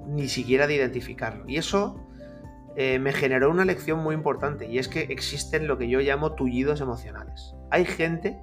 ni 0.07 0.27
siquiera 0.27 0.67
de 0.67 0.75
identificarlo. 0.75 1.45
Y 1.47 1.57
eso 1.57 2.05
eh, 2.75 2.99
me 2.99 3.13
generó 3.13 3.49
una 3.49 3.65
lección 3.65 3.99
muy 3.99 4.13
importante 4.13 4.67
y 4.67 4.77
es 4.77 4.87
que 4.87 5.01
existen 5.03 5.67
lo 5.67 5.77
que 5.77 5.87
yo 5.87 5.99
llamo 5.99 6.33
tullidos 6.33 6.81
emocionales. 6.81 7.53
Hay 7.71 7.85
gente 7.85 8.37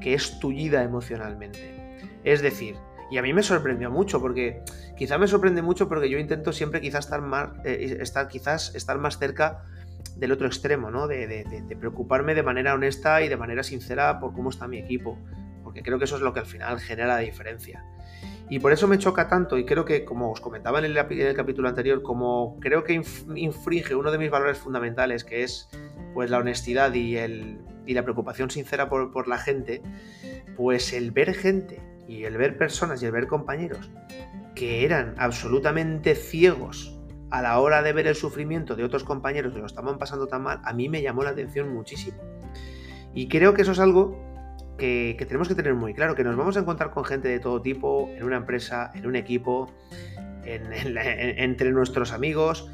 que 0.00 0.14
es 0.14 0.38
tullida 0.40 0.82
emocionalmente. 0.82 1.96
Es 2.24 2.42
decir, 2.42 2.76
y 3.10 3.18
a 3.18 3.22
mí 3.22 3.32
me 3.32 3.42
sorprendió 3.42 3.90
mucho 3.90 4.20
porque 4.20 4.62
quizá 4.96 5.16
me 5.18 5.26
sorprende 5.26 5.62
mucho 5.62 5.88
porque 5.88 6.10
yo 6.10 6.18
intento 6.18 6.52
siempre 6.52 6.80
quizás 6.80 7.06
estar 7.06 7.22
más, 7.22 7.50
eh, 7.64 7.98
estar, 8.00 8.28
quizás 8.28 8.74
estar 8.74 8.98
más 8.98 9.18
cerca 9.18 9.64
del 10.16 10.32
otro 10.32 10.46
extremo, 10.46 10.90
¿no? 10.90 11.06
De, 11.06 11.46
preocuparme 11.78 12.34
de 12.34 12.42
manera 12.42 12.74
honesta 12.74 13.22
y 13.22 13.28
de 13.28 13.36
manera 13.36 13.62
sincera 13.62 14.20
por 14.20 14.32
cómo 14.32 14.50
está 14.50 14.66
mi 14.68 14.78
equipo, 14.78 15.16
porque 15.78 15.90
creo 15.90 15.98
que 15.98 16.06
eso 16.06 16.16
es 16.16 16.22
lo 16.22 16.32
que 16.32 16.40
al 16.40 16.46
final 16.46 16.80
genera 16.80 17.14
la 17.14 17.18
diferencia. 17.18 17.84
Y 18.50 18.58
por 18.58 18.72
eso 18.72 18.88
me 18.88 18.98
choca 18.98 19.28
tanto 19.28 19.58
y 19.58 19.64
creo 19.64 19.84
que, 19.84 20.04
como 20.04 20.32
os 20.32 20.40
comentaba 20.40 20.80
en 20.80 20.86
el, 20.86 20.94
capítulo 21.36 21.68
anterior, 21.68 22.02
como 22.02 22.58
creo 22.58 22.82
que 22.82 22.94
infringe 22.94 23.94
uno 23.94 24.10
de 24.10 24.18
mis 24.18 24.28
valores 24.28 24.58
fundamentales, 24.58 25.22
que 25.22 25.44
es 25.44 25.68
pues 26.14 26.30
la 26.30 26.38
honestidad 26.38 26.92
y, 26.94 27.16
el, 27.16 27.60
y 27.86 27.94
la 27.94 28.02
preocupación 28.02 28.50
sincera 28.50 28.88
por, 28.88 29.12
por 29.12 29.28
la 29.28 29.38
gente, 29.38 29.82
pues 30.56 30.92
el 30.92 31.12
ver 31.12 31.32
gente 31.34 31.80
y 32.08 32.24
el 32.24 32.36
ver 32.36 32.58
personas 32.58 33.00
y 33.02 33.06
el 33.06 33.12
ver 33.12 33.28
compañeros 33.28 33.88
que 34.56 34.84
eran 34.84 35.14
absolutamente 35.18 36.16
ciegos 36.16 36.98
a 37.30 37.40
la 37.40 37.60
hora 37.60 37.82
de 37.82 37.92
ver 37.92 38.08
el 38.08 38.16
sufrimiento 38.16 38.74
de 38.74 38.82
otros 38.82 39.04
compañeros 39.04 39.52
que 39.52 39.60
lo 39.60 39.66
estaban 39.66 39.98
pasando 39.98 40.26
tan 40.26 40.42
mal, 40.42 40.60
a 40.64 40.72
mí 40.72 40.88
me 40.88 41.02
llamó 41.02 41.22
la 41.22 41.30
atención 41.30 41.72
muchísimo. 41.72 42.18
Y 43.14 43.28
creo 43.28 43.54
que 43.54 43.62
eso 43.62 43.72
es 43.72 43.78
algo 43.78 44.27
que, 44.78 45.16
tenemos 45.18 45.48
que 45.48 45.54
tener 45.54 45.74
muy 45.74 45.92
claro, 45.92 46.14
que 46.14 46.24
nos 46.24 46.36
vamos 46.36 46.56
a 46.56 46.60
encontrar 46.60 46.90
con 46.90 47.04
gente 47.04 47.28
de 47.28 47.40
todo 47.40 47.60
tipo, 47.60 48.08
en 48.16 48.24
una 48.24 48.36
empresa, 48.36 48.90
en 48.94 49.06
un 49.06 49.16
equipo, 49.16 49.70
entre 50.44 51.72
nuestros 51.72 52.12
amigos, 52.12 52.70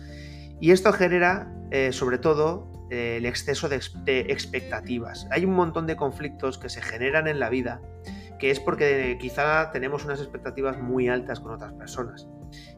y 0.60 0.70
esto 0.70 0.92
genera, 0.92 1.52
eh, 1.72 1.92
sobre 1.92 2.18
todo, 2.18 2.70
eh, 2.90 3.16
el 3.16 3.26
exceso 3.26 3.68
de 3.68 3.76
expectativas. 4.06 5.26
Hay 5.32 5.44
un 5.44 5.54
montón 5.54 5.86
de 5.86 5.96
conflictos 5.96 6.58
que 6.58 6.68
se 6.68 6.80
generan 6.80 7.26
en 7.26 7.40
la 7.40 7.48
vida, 7.48 7.80
que 8.38 8.50
es 8.50 8.60
porque 8.60 9.16
quizá 9.20 9.70
tenemos 9.72 10.04
unas 10.04 10.20
expectativas 10.20 10.78
muy 10.78 11.08
altas 11.08 11.40
con 11.40 11.52
otras 11.52 11.72
personas. 11.72 12.28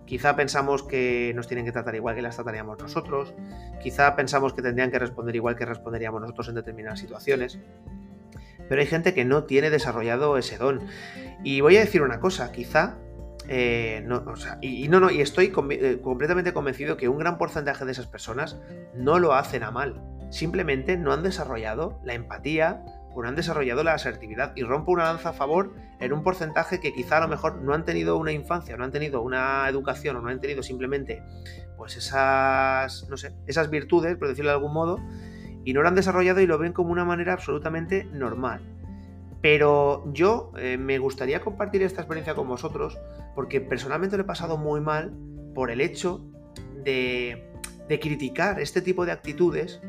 Quizá 0.06 0.36
pensamos 0.36 0.82
que 0.82 1.32
nos 1.34 1.48
tienen 1.48 1.64
que 1.64 1.72
tratar 1.72 1.94
igual 1.94 2.14
que 2.14 2.22
las 2.22 2.36
trataríamos 2.36 2.78
nosotros, 2.78 3.34
quizá 3.80 4.14
pensamos 4.16 4.54
que 4.54 4.62
tendrían 4.62 4.90
que 4.90 4.98
responder 4.98 5.34
igual 5.34 5.56
que 5.56 5.66
responderíamos 5.66 6.20
nosotros 6.20 6.48
en 6.48 6.54
determinadas 6.54 7.00
situaciones, 7.00 7.58
pero 8.68 8.80
hay 8.80 8.86
gente 8.86 9.14
que 9.14 9.24
no 9.24 9.44
tiene 9.44 9.70
desarrollado 9.70 10.36
ese 10.38 10.58
don. 10.58 10.86
Y 11.44 11.60
voy 11.60 11.76
a 11.76 11.80
decir 11.80 12.02
una 12.02 12.20
cosa, 12.20 12.52
quizá 12.52 12.96
eh, 13.48 14.02
no, 14.06 14.24
y, 14.60 14.88
no, 14.88 15.00
no, 15.00 15.10
y 15.10 15.20
estoy 15.20 15.52
eh, 15.70 16.00
completamente 16.02 16.52
convencido 16.52 16.96
que 16.96 17.08
un 17.08 17.18
gran 17.18 17.38
porcentaje 17.38 17.84
de 17.84 17.92
esas 17.92 18.06
personas 18.06 18.58
no 18.94 19.18
lo 19.18 19.34
hacen 19.34 19.62
a 19.62 19.70
mal. 19.70 20.00
Simplemente 20.30 20.96
no 20.96 21.12
han 21.12 21.22
desarrollado 21.22 22.00
la 22.04 22.14
empatía, 22.14 22.82
no 23.22 23.28
han 23.28 23.36
desarrollado 23.36 23.82
la 23.82 23.94
asertividad 23.94 24.52
y 24.56 24.62
rompo 24.62 24.92
una 24.92 25.04
lanza 25.04 25.30
a 25.30 25.32
favor 25.32 25.74
en 26.00 26.12
un 26.12 26.22
porcentaje 26.22 26.80
que 26.80 26.92
quizá 26.92 27.18
a 27.18 27.20
lo 27.20 27.28
mejor 27.28 27.62
no 27.62 27.72
han 27.72 27.84
tenido 27.84 28.16
una 28.16 28.32
infancia, 28.32 28.76
no 28.76 28.84
han 28.84 28.92
tenido 28.92 29.22
una 29.22 29.68
educación 29.68 30.16
o 30.16 30.20
no 30.20 30.28
han 30.28 30.40
tenido 30.40 30.62
simplemente 30.62 31.22
pues 31.76 31.96
esas, 31.96 33.08
no 33.08 33.16
sé, 33.16 33.34
esas 33.46 33.70
virtudes, 33.70 34.16
por 34.16 34.28
decirlo 34.28 34.50
de 34.50 34.56
algún 34.56 34.72
modo, 34.72 34.98
y 35.66 35.72
no 35.72 35.82
lo 35.82 35.88
han 35.88 35.96
desarrollado 35.96 36.40
y 36.40 36.46
lo 36.46 36.58
ven 36.58 36.72
como 36.72 36.92
una 36.92 37.04
manera 37.04 37.32
absolutamente 37.32 38.04
normal. 38.12 38.60
Pero 39.42 40.04
yo 40.12 40.52
eh, 40.56 40.78
me 40.78 40.98
gustaría 40.98 41.40
compartir 41.40 41.82
esta 41.82 42.02
experiencia 42.02 42.36
con 42.36 42.48
vosotros 42.48 42.96
porque 43.34 43.60
personalmente 43.60 44.16
lo 44.16 44.22
he 44.22 44.26
pasado 44.26 44.56
muy 44.56 44.80
mal 44.80 45.12
por 45.56 45.72
el 45.72 45.80
hecho 45.80 46.24
de, 46.84 47.50
criticar 47.88 48.60
este 48.60 48.80
tipo 48.80 49.04
de 49.04 49.12
actitudes 49.12 49.80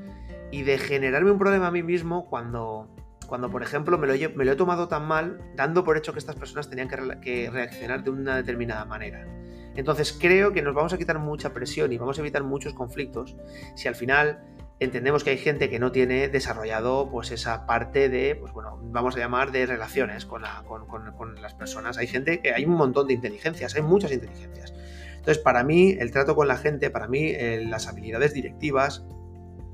y 0.52 0.64
de 0.64 0.80
generarme 0.80 1.30
un 1.30 1.38
problema 1.38 1.68
a 1.68 1.72
mí 1.72 1.84
mismo 1.84 2.28
cuando, 2.28 2.90
cuando, 3.28 3.52
por 3.52 3.62
ejemplo, 3.62 4.00
me 4.00 4.08
lo, 4.08 4.14
he, 4.14 4.56
tomado 4.56 4.88
tan 4.88 5.08
mal, 5.08 5.40
dando 5.56 5.84
por 5.84 5.96
hecho 5.96 6.12
que 6.12 6.20
estas 6.20 6.36
personas 6.36 6.72
tenían 6.72 6.90
que, 7.22 7.52
reaccionar 7.52 8.04
de 8.04 8.10
una 8.10 8.36
determinada 8.36 8.84
manera. 8.86 9.28
Entonces 9.76 10.18
creo 10.20 10.54
que 10.54 10.64
nos 10.64 10.74
vamos 10.74 10.92
a 10.94 10.98
quitar 10.98 11.20
mucha 11.20 11.54
presión 11.54 11.94
y 11.94 12.00
vamos 12.00 12.18
a 12.18 12.22
evitar 12.22 12.44
muchos 12.44 12.74
conflictos 12.74 13.36
si 13.76 13.88
al 13.88 13.94
final 13.94 14.40
entendemos 14.80 15.24
que 15.24 15.32
hay 15.32 15.38
gente 15.38 15.70
que 15.70 15.80
no 15.80 15.92
tiene 15.92 16.28
desarrollado 16.28 17.10
pues 17.10 17.32
esa 17.32 17.66
parte 17.66 18.10
de, 18.10 18.36
pues 18.36 18.54
bueno, 18.54 18.80
vamos 18.84 19.16
a 19.16 19.20
llamar 19.20 19.52
de 19.52 19.66
relaciones 19.66 20.26
con, 20.26 20.42
las 20.42 21.54
personas. 21.56 21.98
Hay 21.98 22.08
gente 22.08 22.42
que 22.42 22.54
hay 22.54 22.66
un 22.66 22.76
montón 22.76 23.08
de 23.08 23.14
inteligencias, 23.14 23.76
hay 23.76 23.82
muchas 23.82 24.12
inteligencias. 24.12 24.74
Entonces, 25.16 25.40
para 25.40 25.64
mí, 25.64 25.98
el 26.00 26.12
trato 26.12 26.36
con 26.36 26.48
la 26.48 26.58
gente, 26.58 26.90
para 26.90 27.08
mí, 27.08 27.26
eh, 27.26 27.66
las 27.68 27.88
habilidades 27.88 28.34
directivas, 28.34 29.04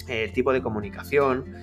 el 0.07 0.31
tipo 0.31 0.53
de 0.53 0.61
comunicación, 0.61 1.53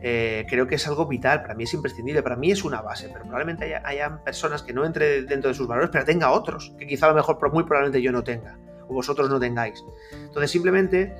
eh, 0.00 0.46
creo 0.48 0.66
que 0.66 0.74
es 0.74 0.86
algo 0.86 1.06
vital, 1.06 1.42
para 1.42 1.54
mí 1.54 1.64
es 1.64 1.74
imprescindible, 1.74 2.22
para 2.22 2.36
mí 2.36 2.50
es 2.50 2.64
una 2.64 2.82
base, 2.82 3.08
pero 3.08 3.22
probablemente 3.22 3.74
haya, 3.76 4.22
personas 4.24 4.62
que 4.62 4.72
no 4.72 4.84
entre 4.84 5.22
dentro 5.22 5.48
de 5.48 5.54
sus 5.54 5.66
valores, 5.66 5.90
pero 5.92 6.04
tenga 6.04 6.30
otros, 6.30 6.74
que 6.78 6.86
quizá 6.86 7.06
a 7.06 7.10
lo 7.10 7.16
mejor 7.16 7.38
muy 7.52 7.64
probablemente 7.64 8.02
yo 8.02 8.12
no 8.12 8.22
tenga, 8.22 8.58
o 8.88 8.94
vosotros 8.94 9.30
no 9.30 9.40
tengáis. 9.40 9.82
Entonces 10.12 10.50
simplemente 10.50 11.14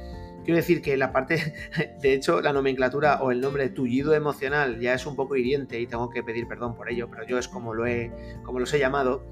quiero 0.47 0.57
decir 0.57 0.81
que 0.81 0.97
la 0.97 1.13
parte, 1.13 1.55
de 2.01 2.15
hecho, 2.15 2.41
la 2.41 2.53
nomenclatura 2.53 3.21
o 3.21 3.33
el 3.33 3.41
nombre 3.41 3.65
de 3.65 3.71
tullido 3.71 4.15
emocional 4.15 4.79
ya 4.79 4.95
es 4.95 5.05
un 5.05 5.17
poco 5.17 5.35
hiriente 5.37 5.81
y 5.81 5.89
tengo 5.89 6.09
que 6.09 6.23
pedir 6.23 6.47
perdón 6.47 6.77
por 6.77 6.89
ello, 6.89 7.11
pero 7.11 7.27
yo 7.27 7.37
es 7.37 7.49
como, 7.49 7.75
lo 7.75 7.85
he, 7.85 8.13
como 8.45 8.61
los 8.61 8.73
he 8.73 8.79
llamado, 8.79 9.27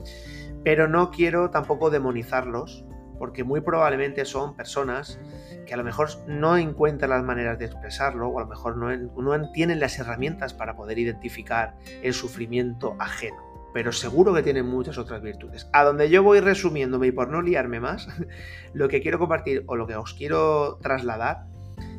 pero 0.65 0.89
no 0.89 1.13
quiero 1.13 1.51
tampoco 1.51 1.89
demonizarlos, 1.89 2.85
porque 3.17 3.45
muy 3.45 3.61
probablemente 3.61 4.25
son 4.25 4.57
personas 4.57 5.21
que 5.67 5.73
a 5.73 5.77
lo 5.77 5.85
mejor 5.85 6.09
no 6.27 6.59
encuentran 6.59 7.11
las 7.11 7.23
maneras 7.23 7.61
de 7.61 7.67
expresarlo 7.67 8.29
o 8.29 8.39
a 8.39 8.43
lo 8.43 8.49
mejor 8.49 8.77
no, 8.77 8.95
no 8.97 9.53
tienen 9.53 9.79
las 9.79 9.99
herramientas 10.01 10.53
para 10.53 10.75
poder 10.75 10.99
identificar 10.99 11.77
el 12.03 12.13
sufrimiento 12.13 12.97
ajeno. 12.99 13.44
Pero 13.75 13.93
seguro 13.93 14.33
que 14.33 14.43
tienen 14.43 14.67
muchas 14.67 14.97
otras 14.97 15.21
virtudes. 15.21 15.69
A 15.73 15.85
donde 15.85 16.09
yo 16.09 16.23
voy 16.23 16.41
resumiéndome 16.41 17.09
y 17.09 17.13
por 17.13 17.29
no 17.29 17.43
liarme 17.43 17.81
más, 17.81 18.09
lo 18.73 18.89
que 18.89 19.03
quiero 19.03 19.19
compartir 19.19 19.65
o 19.67 19.77
lo 19.77 19.87
que 19.87 19.97
os 19.97 20.15
quiero 20.15 20.79
trasladar 20.81 21.45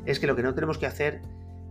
es 0.08 0.20
que 0.20 0.26
lo 0.26 0.36
que 0.36 0.42
no 0.44 0.56
tenemos 0.56 0.80
que 0.80 0.88
hacer 0.88 1.22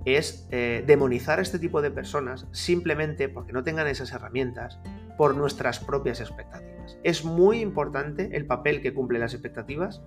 es 0.05 0.47
eh, 0.51 0.85
demonizar 0.87 1.39
a 1.39 1.43
este 1.43 1.59
tipo 1.59 1.81
de 1.81 1.91
personas 1.91 2.47
simplemente 2.53 3.29
porque 3.29 3.53
no 3.53 3.65
tengan 3.65 3.87
esas 3.87 4.13
herramientas 4.13 4.79
por 5.17 5.35
nuestras 5.35 5.81
propias 5.81 6.21
expectativas. 6.21 6.99
Es 7.03 7.25
muy 7.25 7.61
importante 7.61 8.37
el 8.37 8.47
papel 8.47 8.83
que 8.83 8.93
cumplen 8.93 9.23
las 9.23 9.33
expectativas 9.33 10.03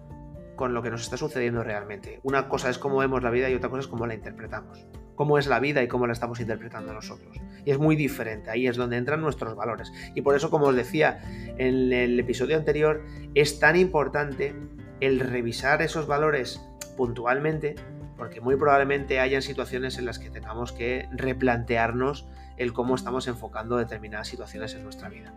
con 0.58 0.74
lo 0.74 0.84
que 0.84 0.90
nos 0.90 1.04
está 1.04 1.16
sucediendo 1.16 1.64
realmente. 1.64 2.20
Una 2.24 2.50
cosa 2.50 2.70
es 2.70 2.78
cómo 2.78 2.98
vemos 2.98 3.24
la 3.24 3.30
vida 3.30 3.50
y 3.50 3.56
otra 3.56 3.70
cosa 3.70 3.82
es 3.82 3.88
cómo 3.88 4.06
la 4.06 4.16
interpretamos. 4.16 4.86
Cómo 5.16 5.38
es 5.38 5.48
la 5.48 5.62
vida 5.62 5.82
y 5.82 5.88
cómo 5.88 6.06
la 6.06 6.14
estamos 6.14 6.42
interpretando 6.42 6.94
nosotros. 6.94 7.38
Y 7.64 7.72
es 7.72 7.80
muy 7.80 7.96
diferente, 7.96 8.52
ahí 8.52 8.68
es 8.68 8.76
donde 8.76 8.98
entran 8.98 9.22
nuestros 9.22 9.56
valores. 9.56 9.94
Y 10.14 10.22
por 10.22 10.36
eso, 10.36 10.50
como 10.50 10.66
os 10.66 10.76
decía 10.76 11.20
en 11.58 11.94
el 11.94 12.20
episodio 12.20 12.58
anterior, 12.58 13.06
es 13.34 13.60
tan 13.60 13.78
importante 13.78 14.54
el 15.00 15.22
revisar 15.22 15.82
esos 15.82 16.08
valores 16.08 16.62
puntualmente 16.98 17.76
porque 18.18 18.42
muy 18.42 18.56
probablemente 18.56 19.20
hayan 19.20 19.44
situaciones 19.44 19.98
en 20.00 20.06
las 20.06 20.18
que 20.20 20.30
tengamos 20.30 20.74
que 20.74 21.08
replantearnos 21.12 22.28
el 22.58 22.74
cómo 22.74 22.96
estamos 22.96 23.28
enfocando 23.28 23.78
determinadas 23.78 24.28
situaciones 24.28 24.74
en 24.74 24.84
nuestra 24.84 25.08
vida. 25.08 25.34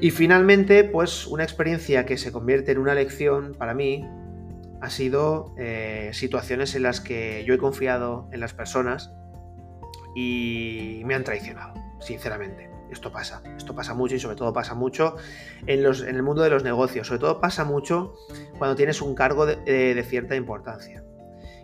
Y 0.00 0.10
finalmente, 0.10 0.84
pues 0.84 1.26
una 1.26 1.42
experiencia 1.42 2.06
que 2.06 2.16
se 2.16 2.32
convierte 2.32 2.72
en 2.72 2.78
una 2.78 2.94
lección 2.94 3.54
para 3.58 3.74
mí 3.74 4.08
ha 4.80 4.88
sido 4.88 5.54
eh, 5.58 6.10
situaciones 6.14 6.74
en 6.74 6.84
las 6.84 7.02
que 7.02 7.44
yo 7.46 7.52
he 7.52 7.58
confiado 7.58 8.26
en 8.32 8.40
las 8.40 8.54
personas 8.54 9.12
y 10.16 11.02
me 11.04 11.14
han 11.14 11.24
traicionado, 11.24 11.74
sinceramente. 12.00 12.70
Esto 12.90 13.12
pasa, 13.12 13.42
esto 13.56 13.74
pasa 13.74 13.94
mucho 13.94 14.14
y 14.16 14.20
sobre 14.20 14.36
todo 14.36 14.52
pasa 14.52 14.74
mucho 14.74 15.16
en, 15.66 15.82
los, 15.82 16.02
en 16.02 16.16
el 16.16 16.22
mundo 16.22 16.42
de 16.42 16.50
los 16.50 16.64
negocios. 16.64 17.06
Sobre 17.06 17.20
todo 17.20 17.40
pasa 17.40 17.64
mucho 17.64 18.14
cuando 18.58 18.76
tienes 18.76 19.02
un 19.02 19.14
cargo 19.14 19.44
de 19.44 20.04
cierta 20.08 20.34
importancia 20.34 21.04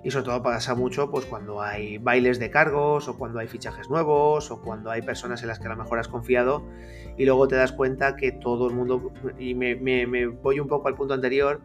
y 0.02 0.10
sobre 0.10 0.24
todo 0.26 0.42
pasa 0.42 0.74
mucho 0.74 1.10
pues 1.10 1.26
cuando 1.26 1.62
hay 1.62 1.98
bailes 1.98 2.38
de 2.38 2.50
cargos 2.50 3.08
o 3.08 3.18
cuando 3.18 3.38
hay 3.38 3.48
fichajes 3.48 3.90
nuevos 3.90 4.50
o 4.50 4.60
cuando 4.60 4.90
hay 4.90 5.02
personas 5.02 5.42
en 5.42 5.48
las 5.48 5.58
que 5.58 5.66
a 5.66 5.70
lo 5.70 5.76
mejor 5.76 5.98
has 5.98 6.08
confiado 6.08 6.64
y 7.16 7.24
luego 7.24 7.48
te 7.48 7.56
das 7.56 7.72
cuenta 7.72 8.16
que 8.16 8.32
todo 8.32 8.68
el 8.68 8.74
mundo, 8.74 9.12
y 9.38 9.54
me, 9.54 10.26
voy 10.26 10.60
un 10.60 10.68
poco 10.68 10.88
al 10.88 10.94
punto 10.94 11.14
anterior, 11.14 11.60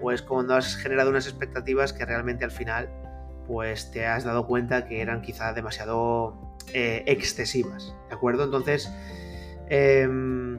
pues 0.00 0.22
cuando 0.22 0.54
has 0.54 0.76
generado 0.76 1.10
unas 1.10 1.26
expectativas 1.26 1.92
que 1.92 2.04
realmente 2.04 2.44
al 2.44 2.50
final 2.50 2.90
pues 3.46 3.90
te 3.90 4.06
has 4.06 4.24
dado 4.24 4.46
cuenta 4.46 4.86
que 4.86 5.00
eran 5.00 5.22
quizá 5.22 5.52
demasiado 5.52 6.56
eh, 6.72 7.02
excesivas, 7.06 7.94
¿de 8.08 8.14
acuerdo? 8.14 8.44
Entonces, 8.44 8.92
em, 9.68 10.58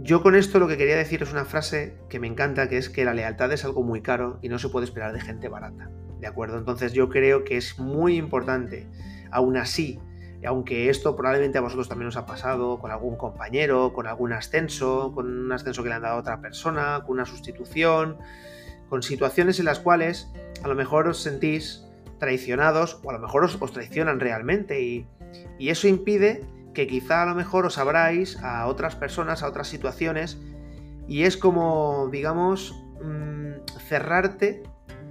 yo 0.00 0.22
con 0.22 0.34
esto 0.34 0.58
lo 0.58 0.68
que 0.68 0.76
quería 0.76 0.96
decir 0.96 1.22
es 1.22 1.32
una 1.32 1.44
frase 1.44 1.96
que 2.08 2.20
me 2.20 2.26
encanta, 2.26 2.68
que 2.68 2.76
es 2.76 2.90
que 2.90 3.04
la 3.04 3.14
lealtad 3.14 3.50
es 3.52 3.64
algo 3.64 3.82
muy 3.82 4.02
caro 4.02 4.38
y 4.42 4.48
no 4.48 4.58
se 4.58 4.68
puede 4.68 4.84
esperar 4.84 5.12
de 5.12 5.20
gente 5.20 5.48
barata. 5.48 5.90
¿De 6.20 6.26
acuerdo? 6.26 6.58
Entonces 6.58 6.92
yo 6.92 7.08
creo 7.08 7.44
que 7.44 7.56
es 7.56 7.78
muy 7.78 8.16
importante, 8.16 8.86
aún 9.30 9.56
así, 9.56 10.00
aunque 10.46 10.88
esto 10.90 11.16
probablemente 11.16 11.58
a 11.58 11.60
vosotros 11.60 11.88
también 11.88 12.08
os 12.08 12.16
ha 12.16 12.26
pasado 12.26 12.78
con 12.78 12.90
algún 12.90 13.16
compañero, 13.16 13.92
con 13.92 14.06
algún 14.06 14.32
ascenso, 14.32 15.12
con 15.14 15.26
un 15.26 15.52
ascenso 15.52 15.82
que 15.82 15.88
le 15.88 15.96
han 15.96 16.02
dado 16.02 16.16
a 16.16 16.20
otra 16.20 16.40
persona, 16.40 17.02
con 17.04 17.14
una 17.14 17.26
sustitución, 17.26 18.16
con 18.88 19.02
situaciones 19.02 19.58
en 19.58 19.64
las 19.64 19.80
cuales 19.80 20.30
a 20.62 20.68
lo 20.68 20.74
mejor 20.74 21.08
os 21.08 21.22
sentís 21.22 21.84
traicionados 22.18 23.00
o 23.02 23.10
a 23.10 23.12
lo 23.12 23.18
mejor 23.18 23.44
os, 23.44 23.72
traicionan 23.72 24.20
realmente 24.20 24.80
y, 24.80 25.06
eso 25.58 25.88
impide 25.88 26.44
que 26.72 26.86
quizá 26.86 27.22
a 27.22 27.26
lo 27.26 27.34
mejor 27.34 27.66
os 27.66 27.78
abráis 27.78 28.38
a 28.42 28.66
otras 28.66 28.96
personas, 28.96 29.42
a 29.42 29.48
otras 29.48 29.68
situaciones 29.68 30.38
y 31.08 31.24
es 31.24 31.36
como, 31.36 32.08
digamos, 32.10 32.74
mm, 33.02 33.78
cerrarte 33.88 34.62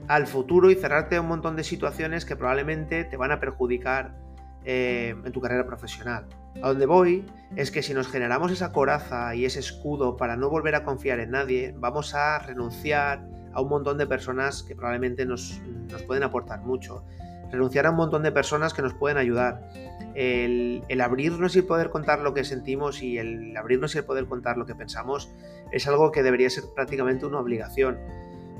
al 0.08 0.28
futuro 0.28 0.70
y 0.70 0.76
cerrarte 0.76 1.16
a 1.16 1.22
un 1.22 1.28
montón 1.28 1.56
de 1.56 1.64
situaciones 1.64 2.26
que 2.26 2.36
probablemente 2.36 3.04
te 3.04 3.18
van 3.18 3.32
a 3.32 3.40
perjudicar 3.40 4.16
eh, 4.64 5.16
en 5.24 5.32
tu 5.32 5.42
carrera 5.42 5.66
profesional. 5.66 6.26
A 6.62 6.70
donde 6.70 6.86
voy 6.86 7.26
es 7.56 7.70
que 7.70 7.84
si 7.84 7.94
nos 7.94 8.08
generamos 8.08 8.52
esa 8.52 8.72
coraza 8.72 9.36
y 9.36 9.46
ese 9.46 9.60
escudo 9.60 10.18
para 10.18 10.38
no 10.38 10.50
volver 10.50 10.76
a 10.76 10.84
confiar 10.84 11.20
en 11.20 11.32
nadie, 11.32 11.74
vamos 11.78 12.16
a 12.16 12.40
renunciar 12.40 13.26
a 13.54 13.62
un 13.62 13.70
montón 13.70 13.98
de 13.98 14.08
personas 14.08 14.64
que 14.64 14.76
probablemente 14.76 15.26
nos, 15.26 15.62
nos 15.92 16.02
pueden 16.04 16.24
aportar 16.24 16.62
mucho. 16.62 17.04
Renunciar 17.52 17.86
a 17.86 17.92
un 17.92 17.98
montón 17.98 18.24
de 18.24 18.32
personas 18.32 18.74
que 18.74 18.82
nos 18.82 18.94
pueden 18.94 19.18
ayudar. 19.18 19.70
El, 20.16 20.82
el, 20.88 21.02
abrirnos 21.02 21.56
y 21.56 21.62
poder 21.62 21.90
contar 21.90 22.20
lo 22.20 22.34
que 22.34 22.44
sentimos 22.44 23.04
y 23.04 23.18
el 23.18 23.56
abrirnos 23.56 23.96
y 23.96 24.00
el 24.00 24.06
poder 24.06 24.26
contar 24.26 24.58
lo 24.58 24.66
que 24.66 24.74
pensamos 24.74 25.30
es 25.72 25.88
algo 25.88 26.12
que 26.12 26.24
debería 26.24 26.50
ser 26.50 26.64
prácticamente 26.74 27.26
una 27.26 27.40
obligación. 27.40 27.98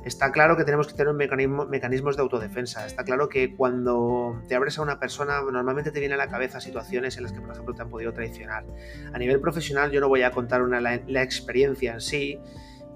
Está 0.06 0.30
claro 0.30 0.56
que 0.56 0.62
tenemos 0.62 0.86
que 0.86 0.94
tener 0.94 1.12
mecanismos 1.14 2.16
de 2.16 2.22
autodefensa. 2.22 2.86
Está 2.86 3.02
claro 3.02 3.28
que 3.28 3.56
cuando 3.56 4.40
te 4.46 4.54
abres 4.54 4.78
a 4.78 4.82
una 4.82 5.00
persona, 5.00 5.40
normalmente 5.40 5.90
te 5.90 5.98
viene 5.98 6.14
a 6.14 6.16
la 6.16 6.28
cabeza 6.28 6.60
situaciones 6.60 7.16
en 7.16 7.24
las 7.24 7.32
que, 7.32 7.40
por 7.40 7.50
ejemplo, 7.50 7.74
te 7.74 7.82
han 7.82 7.90
podido 7.90 8.12
traicionar. 8.12 8.64
A 9.12 9.18
nivel 9.18 9.40
profesional, 9.40 9.90
yo 9.90 10.00
no 10.00 10.08
voy 10.08 10.22
a 10.22 10.30
contar 10.30 10.62
una, 10.62 10.80
la, 10.80 11.22
experiencia 11.22 11.94
en 11.94 12.00
sí, 12.00 12.38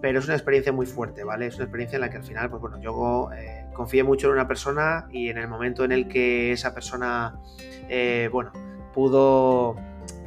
pero 0.01 0.21
es 0.21 0.27
una 0.27 0.35
experiencia 0.35 0.71
muy 0.71 0.87
fuerte, 0.87 1.25
¿vale? 1.25 1.49
Es 1.49 1.57
una 1.57 1.65
experiencia 1.65 1.97
en 1.97 2.03
la 2.03 2.11
que 2.11 2.19
al 2.19 2.23
final, 2.23 2.49
pues 2.49 2.63
bueno, 2.63 2.81
yo 2.81 3.31
eh, 3.33 3.67
confié 3.75 4.05
mucho 4.05 4.29
en 4.29 4.35
una 4.35 4.47
persona 4.47 5.09
y 5.11 5.31
en 5.31 5.39
el 5.39 5.49
momento 5.49 5.85
en 5.85 5.91
el 5.91 6.07
que 6.07 6.53
esa 6.53 6.75
persona, 6.75 7.41
eh, 7.89 8.29
bueno, 8.31 8.53
pudo 8.95 9.75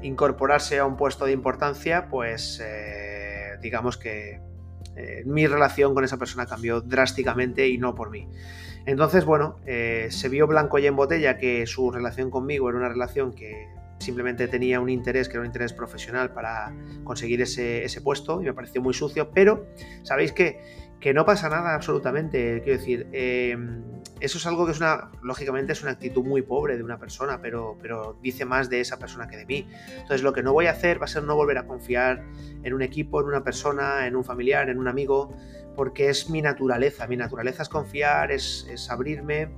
incorporarse 0.02 0.80
a 0.80 0.86
un 0.86 0.98
puesto 0.98 1.24
de 1.24 1.32
importancia, 1.32 2.10
pues 2.10 2.62
eh, 2.62 3.58
digamos 3.62 3.96
que 3.96 4.42
eh, 4.96 5.24
mi 5.26 5.48
relación 5.48 5.94
con 5.94 6.04
esa 6.04 6.18
persona 6.18 6.46
cambió 6.46 6.82
drásticamente 6.82 7.68
y 7.68 7.78
no 7.78 7.96
por 7.96 8.10
mí. 8.10 8.28
Entonces, 8.86 9.26
bueno, 9.26 9.58
eh, 9.66 10.08
se 10.12 10.30
vio 10.30 10.46
blanco 10.46 10.78
y 10.78 10.88
en 10.88 10.96
botella 10.96 11.38
que 11.38 11.66
su 11.66 11.92
relación 11.92 12.30
conmigo 12.30 12.70
era 12.70 12.78
una 12.78 12.90
relación 12.90 13.34
que 13.34 13.70
simplemente 14.00 14.48
tenía 14.48 14.80
un 14.82 14.90
interés, 14.90 15.30
que 15.30 15.34
era 15.34 15.42
un 15.42 15.48
interés 15.48 15.72
profesional 15.72 16.34
para 16.34 16.74
conseguir 17.06 17.42
ese, 17.42 17.86
ese 17.86 18.02
puesto 18.02 18.42
y 18.42 18.46
me 18.46 18.54
pareció 18.54 18.82
muy 18.82 18.94
sucio, 18.94 19.32
pero 19.32 19.68
sabéis 20.04 20.34
que 20.34 20.83
que 21.04 21.14
no 21.14 21.26
pasa 21.26 21.50
nada 21.50 21.76
absolutamente. 21.76 22.62
Quiero 22.64 22.80
decir, 22.80 23.10
em, 23.12 23.84
eso 24.22 24.38
es 24.38 24.46
algo 24.46 24.66
que 24.66 24.72
es 24.72 24.78
una, 24.78 25.12
lógicamente 25.22 25.74
es 25.74 25.82
una 25.84 25.92
actitud 25.92 26.24
muy 26.24 26.44
pobre 26.44 26.78
de 26.78 26.84
una 26.84 26.98
persona, 26.98 27.42
pero, 27.42 27.78
pero 27.82 28.18
dice 28.22 28.46
más 28.46 28.70
de 28.70 28.80
esa 28.80 29.00
persona 29.00 29.28
que 29.28 29.36
de 29.36 29.46
mí. 29.46 29.68
Entonces 29.90 30.24
lo 30.24 30.32
que 30.32 30.42
no 30.44 30.54
voy 30.54 30.68
a 30.68 30.72
hacer 30.72 31.02
va 31.02 31.04
a 31.04 31.10
ser 31.10 31.24
no 31.24 31.36
volver 31.36 31.58
a 31.58 31.68
confiar 31.68 32.24
en 32.64 32.74
un 32.74 32.82
equipo, 32.82 33.20
en 33.20 33.28
una 33.28 33.44
persona, 33.44 34.08
en 34.08 34.16
un 34.16 34.24
familiar, 34.24 34.70
en 34.70 34.80
un 34.80 34.88
amigo, 34.88 35.36
porque 35.76 36.08
es 36.08 36.30
mi 36.30 36.42
naturaleza. 36.42 37.06
Mi 37.06 37.18
naturaleza 37.18 37.64
es 37.64 37.70
confiar, 37.70 38.32
es, 38.32 38.88
abrirme. 38.90 39.50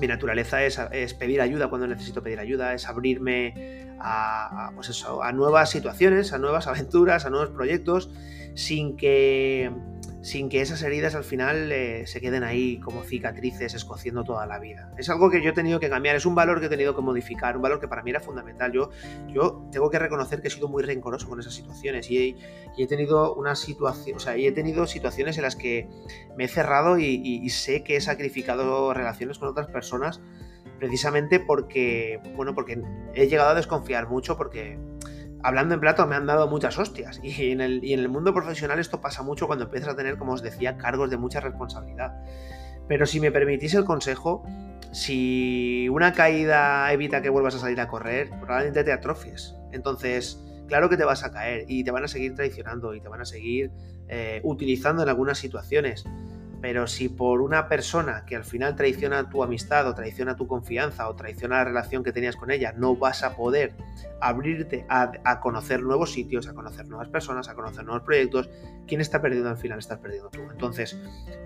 Mi 0.00 0.08
naturaleza 0.08 0.64
es, 0.64 1.14
pedir 1.14 1.40
ayuda 1.40 1.68
cuando 1.68 1.86
necesito 1.86 2.24
pedir 2.24 2.40
ayuda, 2.40 2.74
es 2.74 2.88
abrirme 2.88 3.94
a, 4.00 4.72
pues 4.74 4.88
eso, 4.88 5.22
a 5.22 5.30
nuevas 5.30 5.70
situaciones, 5.70 6.32
a 6.32 6.38
nuevas 6.38 6.66
aventuras, 6.66 7.24
a 7.24 7.30
nuevos 7.30 7.50
proyectos, 7.50 8.10
sin 8.56 8.96
que 8.96 9.70
sin 10.22 10.48
que 10.48 10.60
esas 10.60 10.82
heridas 10.82 11.14
al 11.14 11.24
final 11.24 11.70
eh, 11.72 12.06
se 12.06 12.20
queden 12.20 12.44
ahí 12.44 12.78
como 12.78 13.02
cicatrices 13.02 13.74
escociendo 13.74 14.24
toda 14.24 14.46
la 14.46 14.58
vida. 14.58 14.90
Es 14.96 15.10
algo 15.10 15.30
que 15.30 15.42
yo 15.42 15.50
he 15.50 15.52
tenido 15.52 15.80
que 15.80 15.90
cambiar, 15.90 16.16
es 16.16 16.24
un 16.24 16.34
valor 16.34 16.60
que 16.60 16.66
he 16.66 16.68
tenido 16.68 16.94
que 16.94 17.02
modificar, 17.02 17.56
un 17.56 17.62
valor 17.62 17.80
que 17.80 17.88
para 17.88 18.02
mí 18.02 18.10
era 18.10 18.20
fundamental. 18.20 18.72
Yo, 18.72 18.90
yo 19.28 19.68
tengo 19.70 19.90
que 19.90 19.98
reconocer 19.98 20.40
que 20.40 20.48
he 20.48 20.50
sido 20.50 20.68
muy 20.68 20.82
rencoroso 20.82 21.28
con 21.28 21.40
esas 21.40 21.54
situaciones 21.54 22.10
y 22.10 22.36
he, 22.78 22.86
tenido 22.86 23.34
una 23.34 23.56
situación, 23.56 24.16
o 24.16 24.20
sea, 24.20 24.36
he 24.36 24.52
tenido 24.52 24.86
situaciones 24.86 25.36
en 25.36 25.42
las 25.42 25.56
que 25.56 25.88
me 26.36 26.44
he 26.44 26.48
cerrado 26.48 26.98
y 26.98 27.48
sé 27.50 27.82
que 27.82 27.96
he 27.96 28.00
sacrificado 28.00 28.94
relaciones 28.94 29.38
con 29.38 29.48
otras 29.48 29.66
personas 29.66 30.20
precisamente 30.82 31.38
porque, 31.38 32.20
bueno, 32.34 32.56
porque 32.56 32.82
he 33.14 33.28
llegado 33.28 33.50
a 33.50 33.54
desconfiar 33.54 34.08
mucho 34.08 34.36
porque 34.36 34.80
hablando 35.42 35.74
en 35.74 35.80
plato, 35.80 36.06
me 36.06 36.16
han 36.16 36.26
dado 36.26 36.48
muchas 36.48 36.78
hostias. 36.78 37.20
Y 37.22 37.50
en, 37.50 37.60
el, 37.60 37.84
y 37.84 37.92
en 37.92 38.00
el 38.00 38.08
mundo 38.08 38.32
profesional 38.32 38.78
esto 38.78 39.00
pasa 39.00 39.22
mucho 39.22 39.46
cuando 39.46 39.64
empiezas 39.64 39.90
a 39.90 39.96
tener, 39.96 40.16
como 40.16 40.32
os 40.32 40.42
decía, 40.42 40.76
cargos 40.76 41.10
de 41.10 41.16
mucha 41.16 41.40
responsabilidad. 41.40 42.14
Pero 42.88 43.06
si 43.06 43.20
me 43.20 43.30
permitís 43.30 43.74
el 43.74 43.84
consejo, 43.84 44.44
si 44.92 45.88
una 45.88 46.12
caída 46.12 46.92
evita 46.92 47.22
que 47.22 47.30
vuelvas 47.30 47.54
a 47.54 47.58
salir 47.58 47.80
a 47.80 47.88
correr, 47.88 48.28
probablemente 48.40 48.84
te 48.84 48.92
atrofies. 48.92 49.54
Entonces, 49.72 50.42
claro 50.68 50.88
que 50.88 50.96
te 50.96 51.04
vas 51.04 51.24
a 51.24 51.30
caer 51.30 51.64
y 51.68 51.84
te 51.84 51.90
van 51.90 52.04
a 52.04 52.08
seguir 52.08 52.34
traicionando 52.34 52.94
y 52.94 53.00
te 53.00 53.08
van 53.08 53.20
a 53.20 53.24
seguir 53.24 53.70
eh, 54.08 54.40
utilizando 54.44 55.02
en 55.02 55.08
algunas 55.08 55.38
situaciones. 55.38 56.04
Pero 56.62 56.86
si 56.86 57.08
por 57.08 57.42
una 57.42 57.68
persona 57.68 58.24
que 58.24 58.36
al 58.36 58.44
final 58.44 58.76
traiciona 58.76 59.28
tu 59.28 59.42
amistad 59.42 59.86
o 59.88 59.94
traiciona 59.94 60.36
tu 60.36 60.46
confianza 60.46 61.08
o 61.08 61.16
traiciona 61.16 61.56
la 61.56 61.64
relación 61.64 62.04
que 62.04 62.12
tenías 62.12 62.36
con 62.36 62.52
ella, 62.52 62.72
no 62.76 62.94
vas 62.94 63.24
a 63.24 63.36
poder 63.36 63.74
abrirte 64.20 64.86
a, 64.88 65.40
conocer 65.40 65.82
nuevos 65.82 66.12
sitios, 66.12 66.46
a 66.48 66.54
conocer 66.54 66.86
nuevas 66.86 67.08
personas, 67.08 67.48
a 67.48 67.54
conocer 67.54 67.84
nuevos 67.84 68.04
proyectos, 68.04 68.48
¿quién 68.86 69.00
está 69.00 69.20
perdiendo 69.20 69.50
al 69.50 69.56
final? 69.58 69.80
Estás 69.80 69.98
perdiendo 69.98 70.30
tú. 70.30 70.40
Entonces, 70.52 70.96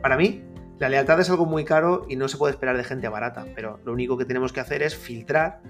para 0.02 0.18
mí, 0.18 0.44
la 0.78 0.90
lealtad 0.90 1.18
es 1.18 1.30
algo 1.30 1.46
muy 1.46 1.64
caro 1.64 2.04
y 2.06 2.16
no 2.16 2.28
se 2.28 2.36
puede 2.36 2.52
esperar 2.52 2.76
de 2.76 2.84
gente 2.84 3.08
barata, 3.08 3.46
pero 3.54 3.80
lo 3.86 3.92
único 3.94 4.18
que 4.18 4.26
tenemos 4.26 4.52
que 4.52 4.60
hacer 4.60 4.82
es 4.82 4.94
filtrar 4.94 5.60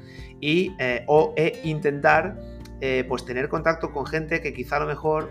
y, 0.41 0.75
eh, 0.81 1.05
o 1.07 1.33
e 1.37 1.61
intentar 1.63 2.37
eh, 2.81 3.05
pues 3.09 3.25
tener 3.25 3.49
contacto 3.49 3.93
con 3.93 4.05
gente 4.07 4.43
que 4.43 4.53
quizá 4.53 4.79
a 4.79 4.81
lo 4.81 4.87
mejor 4.87 5.31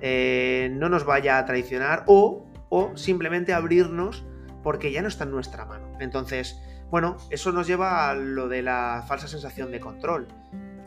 eh, 0.00 0.70
no 0.72 0.88
nos 0.88 1.04
vaya 1.04 1.36
a 1.38 1.44
traicionar 1.44 2.04
o 2.06 2.49
o 2.70 2.96
simplemente 2.96 3.52
abrirnos 3.52 4.24
porque 4.62 4.92
ya 4.92 5.02
no 5.02 5.08
está 5.08 5.24
en 5.24 5.32
nuestra 5.32 5.66
mano. 5.66 5.92
Entonces, 6.00 6.58
bueno, 6.90 7.18
eso 7.30 7.52
nos 7.52 7.66
lleva 7.66 8.10
a 8.10 8.14
lo 8.14 8.48
de 8.48 8.62
la 8.62 9.04
falsa 9.06 9.28
sensación 9.28 9.70
de 9.70 9.80
control. 9.80 10.28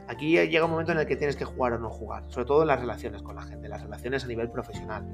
Aquí 0.08 0.32
llega 0.32 0.66
un 0.66 0.72
momento 0.72 0.92
en 0.92 1.00
el 1.00 1.06
que 1.06 1.16
tienes 1.16 1.36
que 1.36 1.46
jugar 1.46 1.74
o 1.74 1.80
no 1.80 1.90
jugar, 1.90 2.24
sobre 2.28 2.46
todo 2.46 2.62
en 2.64 2.68
las 2.68 2.80
relaciones 2.80 3.22
con 3.22 3.36
la 3.36 3.44
gente, 3.44 3.70
las 3.70 3.82
relaciones 3.82 4.24
a 4.24 4.28
nivel 4.28 4.50
profesional. 4.50 5.06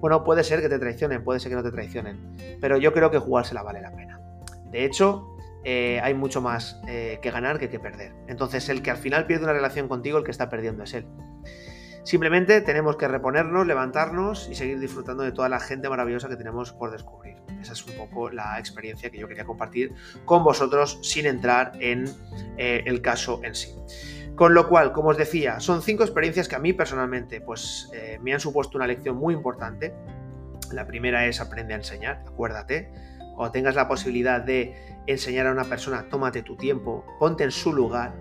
Bueno, 0.00 0.22
puede 0.22 0.44
ser 0.44 0.60
que 0.60 0.68
te 0.68 0.78
traicionen, 0.78 1.24
puede 1.24 1.40
ser 1.40 1.50
que 1.50 1.56
no 1.56 1.62
te 1.62 1.72
traicionen, 1.72 2.36
pero 2.60 2.76
yo 2.76 2.92
creo 2.92 3.10
que 3.10 3.18
jugársela 3.18 3.62
vale 3.62 3.80
la 3.80 3.90
pena. 3.90 4.20
De 4.70 4.84
hecho, 4.84 5.36
eh, 5.64 6.00
hay 6.02 6.14
mucho 6.14 6.40
más 6.40 6.80
eh, 6.86 7.18
que 7.20 7.30
ganar 7.30 7.58
que 7.58 7.68
que 7.68 7.80
perder. 7.80 8.12
Entonces, 8.28 8.68
el 8.68 8.80
que 8.80 8.92
al 8.92 8.96
final 8.96 9.26
pierde 9.26 9.44
una 9.44 9.52
relación 9.52 9.88
contigo, 9.88 10.18
el 10.18 10.24
que 10.24 10.30
está 10.30 10.48
perdiendo 10.48 10.84
es 10.84 10.94
él. 10.94 11.06
Simplemente 12.08 12.62
tenemos 12.62 12.96
que 12.96 13.06
reponernos, 13.06 13.66
levantarnos 13.66 14.48
y 14.50 14.54
seguir 14.54 14.80
disfrutando 14.80 15.24
de 15.24 15.30
toda 15.30 15.50
la 15.50 15.60
gente 15.60 15.90
maravillosa 15.90 16.26
que 16.30 16.36
tenemos 16.36 16.72
por 16.72 16.90
descubrir. 16.90 17.36
Esa 17.60 17.74
es 17.74 17.84
un 17.84 17.98
poco 17.98 18.30
la 18.30 18.58
experiencia 18.58 19.10
que 19.10 19.18
yo 19.18 19.28
quería 19.28 19.44
compartir 19.44 19.92
con 20.24 20.42
vosotros 20.42 20.98
sin 21.02 21.26
entrar 21.26 21.72
en 21.80 22.06
eh, 22.56 22.82
el 22.86 23.02
caso 23.02 23.42
en 23.44 23.54
sí. 23.54 23.74
Con 24.36 24.54
lo 24.54 24.70
cual, 24.70 24.92
como 24.92 25.10
os 25.10 25.18
decía, 25.18 25.60
son 25.60 25.82
cinco 25.82 26.02
experiencias 26.02 26.48
que 26.48 26.56
a 26.56 26.58
mí 26.58 26.72
personalmente 26.72 27.42
pues, 27.42 27.90
eh, 27.92 28.18
me 28.22 28.32
han 28.32 28.40
supuesto 28.40 28.78
una 28.78 28.86
lección 28.86 29.18
muy 29.18 29.34
importante. 29.34 29.92
La 30.72 30.86
primera 30.86 31.26
es 31.26 31.42
aprende 31.42 31.74
a 31.74 31.76
enseñar, 31.76 32.24
acuérdate. 32.26 32.90
Cuando 33.36 33.52
tengas 33.52 33.74
la 33.74 33.86
posibilidad 33.86 34.40
de 34.40 35.02
enseñar 35.06 35.46
a 35.46 35.52
una 35.52 35.64
persona, 35.64 36.08
tómate 36.08 36.40
tu 36.40 36.56
tiempo, 36.56 37.04
ponte 37.18 37.44
en 37.44 37.50
su 37.50 37.70
lugar, 37.74 38.14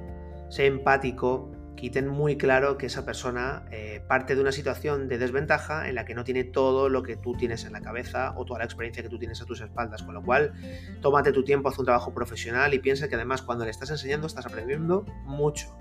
sé 0.50 0.66
empático, 0.66 1.50
quiten 1.78 2.10
muy 2.10 2.36
claro 2.38 2.78
que 2.78 2.88
esa 2.88 3.06
persona 3.06 3.64
eh, 3.72 4.04
parte 4.06 4.36
de 4.36 4.42
una 4.42 4.52
situación 4.52 5.08
de 5.08 5.18
desventaja 5.18 5.88
en 5.88 5.96
la 5.96 6.04
que 6.04 6.14
no 6.14 6.26
tiene 6.26 6.44
todo 6.44 6.90
lo 6.90 7.04
que 7.04 7.16
tú 7.16 7.38
tienes 7.38 7.64
en 7.64 7.72
la 7.72 7.80
cabeza 7.80 8.34
o 8.36 8.44
toda 8.44 8.60
la 8.60 8.66
experiencia 8.66 9.02
que 9.02 9.08
tú 9.08 9.18
tienes 9.18 9.42
a 9.42 9.46
tus 9.46 9.62
espaldas. 9.62 10.04
Con 10.04 10.14
lo 10.14 10.22
cual, 10.22 10.52
tómate 11.02 11.32
tu 11.32 11.46
tiempo, 11.46 11.70
haz 11.70 11.80
un 11.80 11.86
trabajo 11.86 12.14
profesional 12.14 12.74
y 12.74 12.80
piensa 12.80 13.08
que 13.08 13.16
además 13.16 13.42
cuando 13.42 13.64
le 13.64 13.72
estás 13.72 13.90
enseñando 13.92 14.28
estás 14.28 14.46
aprendiendo 14.46 15.06
mucho. 15.24 15.78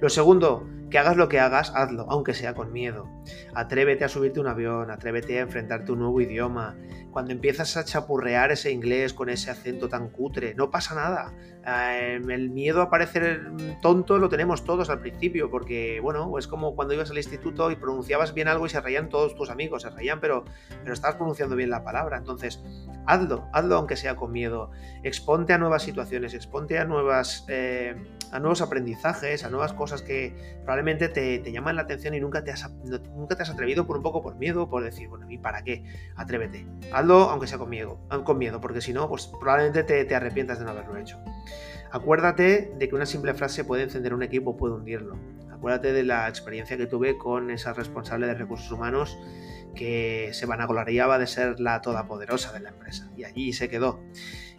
Lo 0.00 0.08
segundo, 0.08 0.64
que 0.90 0.98
hagas 0.98 1.16
lo 1.16 1.28
que 1.28 1.40
hagas, 1.40 1.72
hazlo, 1.74 2.06
aunque 2.08 2.34
sea 2.34 2.54
con 2.54 2.72
miedo. 2.72 3.08
Atrévete 3.54 4.04
a 4.04 4.08
subirte 4.08 4.40
un 4.40 4.46
avión, 4.46 4.90
atrévete 4.90 5.38
a 5.38 5.42
enfrentarte 5.42 5.90
a 5.90 5.94
un 5.94 6.00
nuevo 6.00 6.20
idioma. 6.20 6.76
Cuando 7.10 7.32
empiezas 7.32 7.76
a 7.76 7.84
chapurrear 7.84 8.52
ese 8.52 8.70
inglés 8.70 9.12
con 9.12 9.28
ese 9.28 9.50
acento 9.50 9.88
tan 9.88 10.08
cutre, 10.08 10.54
no 10.54 10.70
pasa 10.70 10.94
nada. 10.94 11.34
Eh, 11.66 12.20
el 12.28 12.50
miedo 12.50 12.80
a 12.80 12.90
parecer 12.90 13.50
tonto 13.82 14.18
lo 14.18 14.28
tenemos 14.28 14.64
todos 14.64 14.88
al 14.88 15.00
principio, 15.00 15.50
porque, 15.50 16.00
bueno, 16.00 16.38
es 16.38 16.46
como 16.46 16.74
cuando 16.74 16.94
ibas 16.94 17.10
al 17.10 17.18
instituto 17.18 17.70
y 17.70 17.76
pronunciabas 17.76 18.32
bien 18.32 18.48
algo 18.48 18.66
y 18.66 18.68
se 18.68 18.80
reían 18.80 19.08
todos 19.08 19.34
tus 19.34 19.50
amigos, 19.50 19.82
se 19.82 19.90
reían, 19.90 20.20
pero, 20.20 20.44
pero 20.82 20.94
estabas 20.94 21.16
pronunciando 21.16 21.56
bien 21.56 21.70
la 21.70 21.82
palabra. 21.82 22.18
Entonces, 22.18 22.62
hazlo, 23.06 23.48
hazlo 23.52 23.76
aunque 23.76 23.96
sea 23.96 24.16
con 24.16 24.32
miedo. 24.32 24.70
Exponte 25.02 25.52
a 25.52 25.58
nuevas 25.58 25.82
situaciones, 25.82 26.34
exponte 26.34 26.78
a, 26.78 26.84
nuevas, 26.84 27.44
eh, 27.48 27.96
a 28.32 28.38
nuevos 28.38 28.60
aprendizajes, 28.60 29.44
a 29.44 29.50
nuevas 29.50 29.72
cosas 29.72 30.02
que 30.02 30.34
probablemente 30.64 31.08
te, 31.08 31.50
llaman 31.50 31.76
la 31.76 31.82
atención 31.82 32.14
y 32.14 32.20
nunca 32.20 32.44
te, 32.44 32.50
has, 32.50 32.68
nunca 33.14 33.36
te 33.36 33.42
has 33.42 33.50
atrevido 33.50 33.86
por 33.86 33.96
un 33.96 34.02
poco 34.02 34.22
por 34.22 34.36
miedo, 34.36 34.68
por 34.68 34.82
decir, 34.82 35.08
bueno, 35.08 35.30
¿y 35.30 35.38
para 35.38 35.62
qué? 35.62 35.84
Atrévete. 36.16 36.66
Hazlo 36.92 37.30
aunque 37.30 37.46
sea 37.46 37.58
con 37.58 37.70
miedo, 37.70 38.00
con 38.24 38.38
miedo 38.38 38.60
porque 38.60 38.80
si 38.80 38.92
no, 38.92 39.08
pues 39.08 39.26
probablemente 39.26 39.82
te, 39.84 40.04
te 40.04 40.14
arrepientas 40.14 40.58
de 40.58 40.64
no 40.64 40.72
haberlo 40.72 40.96
hecho. 40.96 41.18
Acuérdate 41.90 42.72
de 42.76 42.88
que 42.88 42.94
una 42.94 43.06
simple 43.06 43.34
frase 43.34 43.64
puede 43.64 43.82
encender 43.84 44.12
un 44.12 44.22
equipo, 44.22 44.56
puede 44.56 44.74
hundirlo. 44.74 45.16
Acuérdate 45.50 45.92
de 45.92 46.04
la 46.04 46.28
experiencia 46.28 46.76
que 46.76 46.86
tuve 46.86 47.16
con 47.18 47.50
esa 47.50 47.72
responsable 47.72 48.26
de 48.26 48.34
recursos 48.34 48.70
humanos 48.70 49.18
que 49.74 50.30
se 50.32 50.46
vanagloriaba 50.46 51.18
de 51.18 51.26
ser 51.26 51.60
la 51.60 51.80
todopoderosa 51.80 52.52
de 52.52 52.60
la 52.60 52.70
empresa. 52.70 53.10
Y 53.16 53.24
allí 53.24 53.52
se 53.52 53.68
quedó, 53.68 54.00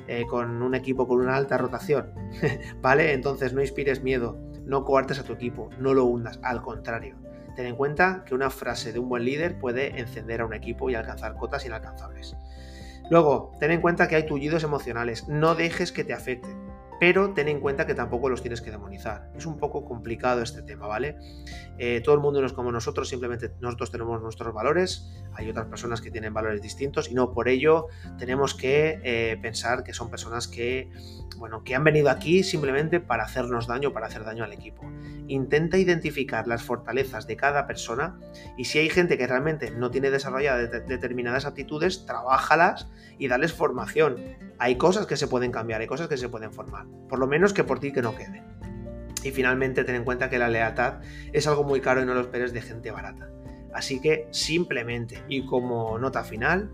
eh, 0.10 0.26
con 0.26 0.62
un 0.64 0.74
equipo 0.74 1.08
con 1.08 1.20
una 1.20 1.36
alta 1.36 1.58
rotación. 1.58 2.12
¿Vale? 2.82 3.14
Entonces 3.14 3.54
no 3.54 3.62
inspires 3.62 4.02
miedo, 4.02 4.40
no 4.66 4.84
coartes 4.84 5.20
a 5.20 5.24
tu 5.24 5.34
equipo, 5.34 5.70
no 5.80 5.94
lo 5.94 6.06
hundas, 6.06 6.40
al 6.42 6.62
contrario. 6.62 7.16
Ten 7.56 7.68
en 7.68 7.76
cuenta 7.76 8.24
que 8.26 8.34
una 8.34 8.50
frase 8.50 8.92
de 8.92 9.00
un 9.00 9.08
buen 9.10 9.24
líder 9.24 9.60
puede 9.60 10.00
encender 10.00 10.42
a 10.42 10.46
un 10.46 10.54
equipo 10.54 10.90
y 10.90 10.96
alcanzar 10.96 11.36
cotas 11.36 11.66
inalcanzables. 11.66 12.36
Luego, 13.10 13.52
ten 13.60 13.72
en 13.72 13.82
cuenta 13.82 14.08
que 14.08 14.16
hay 14.16 14.26
tullidos 14.26 14.64
emocionales, 14.64 15.28
no 15.28 15.56
dejes 15.56 15.92
que 15.92 16.04
te 16.04 16.14
afecten 16.14 16.69
pero 17.00 17.34
ten 17.34 17.48
en 17.48 17.60
cuenta 17.60 17.88
que 17.88 17.96
tampoco 17.96 18.30
los 18.30 18.42
tienes 18.42 18.62
que 18.62 18.72
demonizar. 18.72 19.32
Es 19.36 19.46
un 19.46 19.58
poco 19.58 19.86
complicado 19.86 20.42
este 20.42 20.62
tema, 20.62 20.88
¿vale? 20.88 21.18
Eh, 21.78 22.02
todo 22.04 22.16
el 22.16 22.22
mundo 22.22 22.42
no 22.42 22.48
es 22.48 22.54
como 22.54 22.72
nosotros, 22.72 23.08
simplemente 23.08 23.54
nosotros 23.62 23.92
tenemos 23.92 24.22
nuestros 24.22 24.54
valores, 24.54 25.10
hay 25.34 25.50
otras 25.50 25.68
personas 25.68 26.02
que 26.02 26.12
tienen 26.12 26.34
valores 26.34 26.62
distintos 26.62 27.10
y 27.10 27.14
no 27.14 27.32
por 27.32 27.48
ello 27.48 27.88
tenemos 28.18 28.54
que 28.54 29.00
eh, 29.04 29.38
pensar 29.42 29.84
que 29.84 29.94
son 29.94 30.10
personas 30.10 30.48
que, 30.48 30.92
bueno, 31.40 31.64
que 31.64 31.74
han 31.74 31.84
venido 31.84 32.10
aquí 32.10 32.44
simplemente 32.44 33.00
para 33.00 33.24
hacernos 33.24 33.66
daño, 33.66 33.94
para 33.94 34.08
hacer 34.08 34.26
daño 34.26 34.44
al 34.44 34.54
equipo. 34.54 34.84
Intenta 35.28 35.78
identificar 35.78 36.48
las 36.48 36.64
fortalezas 36.64 37.26
de 37.26 37.38
cada 37.38 37.66
persona 37.66 38.20
y 38.58 38.66
si 38.66 38.80
hay 38.80 38.90
gente 38.90 39.18
que 39.18 39.26
realmente 39.26 39.72
no 39.72 39.90
tiene 39.90 40.12
desarrolladas 40.12 40.70
determinadas 40.88 41.46
aptitudes, 41.46 42.06
trabájalas 42.06 42.88
y 43.18 43.28
dales 43.28 43.54
formación. 43.54 44.18
Hay 44.60 44.76
cosas 44.76 45.08
que 45.08 45.18
se 45.18 45.28
pueden 45.28 45.52
cambiar, 45.52 45.82
hay 45.82 45.88
cosas 45.88 46.10
que 46.10 46.18
se 46.18 46.30
pueden 46.30 46.52
formar. 46.52 46.86
Por 47.08 47.20
lo 47.20 47.28
menos 47.28 47.54
que 47.54 47.64
por 47.64 47.80
ti 47.80 47.92
que 47.92 48.02
no 48.02 48.16
quede. 48.16 48.44
Y 49.24 49.32
finalmente 49.32 49.84
ten 49.84 49.96
en 49.96 50.04
cuenta 50.04 50.30
que 50.30 50.40
la 50.40 50.50
lealtad 50.50 51.02
es 51.34 51.48
algo 51.48 51.64
muy 51.64 51.82
caro 51.82 52.02
y 52.02 52.06
no 52.06 52.14
lo 52.14 52.22
esperes 52.22 52.54
de 52.54 52.62
gente 52.62 52.92
barata. 52.92 53.30
Así 53.74 54.02
que 54.02 54.28
simplemente 54.32 55.24
y 55.30 55.46
como 55.46 55.98
nota 56.00 56.24
final, 56.24 56.72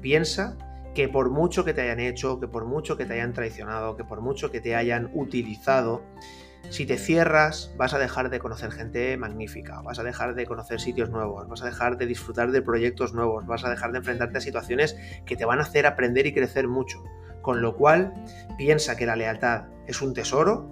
piensa 0.00 0.56
que 0.94 1.08
por 1.08 1.30
mucho 1.30 1.64
que 1.64 1.74
te 1.74 1.82
hayan 1.82 2.00
hecho, 2.00 2.40
que 2.40 2.48
por 2.48 2.64
mucho 2.64 2.96
que 2.96 3.06
te 3.06 3.14
hayan 3.14 3.32
traicionado, 3.32 3.96
que 3.96 4.04
por 4.04 4.20
mucho 4.20 4.50
que 4.50 4.60
te 4.60 4.74
hayan 4.74 5.10
utilizado, 5.14 6.02
si 6.70 6.84
te 6.84 6.98
cierras 6.98 7.72
vas 7.76 7.94
a 7.94 7.98
dejar 7.98 8.30
de 8.30 8.38
conocer 8.38 8.70
gente 8.70 9.16
magnífica, 9.16 9.80
vas 9.82 9.98
a 9.98 10.02
dejar 10.02 10.34
de 10.34 10.46
conocer 10.46 10.80
sitios 10.80 11.08
nuevos, 11.10 11.48
vas 11.48 11.62
a 11.62 11.66
dejar 11.66 11.96
de 11.96 12.06
disfrutar 12.06 12.50
de 12.50 12.62
proyectos 12.62 13.14
nuevos, 13.14 13.46
vas 13.46 13.64
a 13.64 13.70
dejar 13.70 13.92
de 13.92 13.98
enfrentarte 13.98 14.38
a 14.38 14.40
situaciones 14.40 14.96
que 15.24 15.36
te 15.36 15.44
van 15.44 15.60
a 15.60 15.62
hacer 15.62 15.86
aprender 15.86 16.26
y 16.26 16.34
crecer 16.34 16.68
mucho. 16.68 17.02
Con 17.40 17.62
lo 17.62 17.76
cual, 17.76 18.12
piensa 18.58 18.96
que 18.96 19.06
la 19.06 19.16
lealtad 19.16 19.68
es 19.86 20.02
un 20.02 20.12
tesoro 20.12 20.68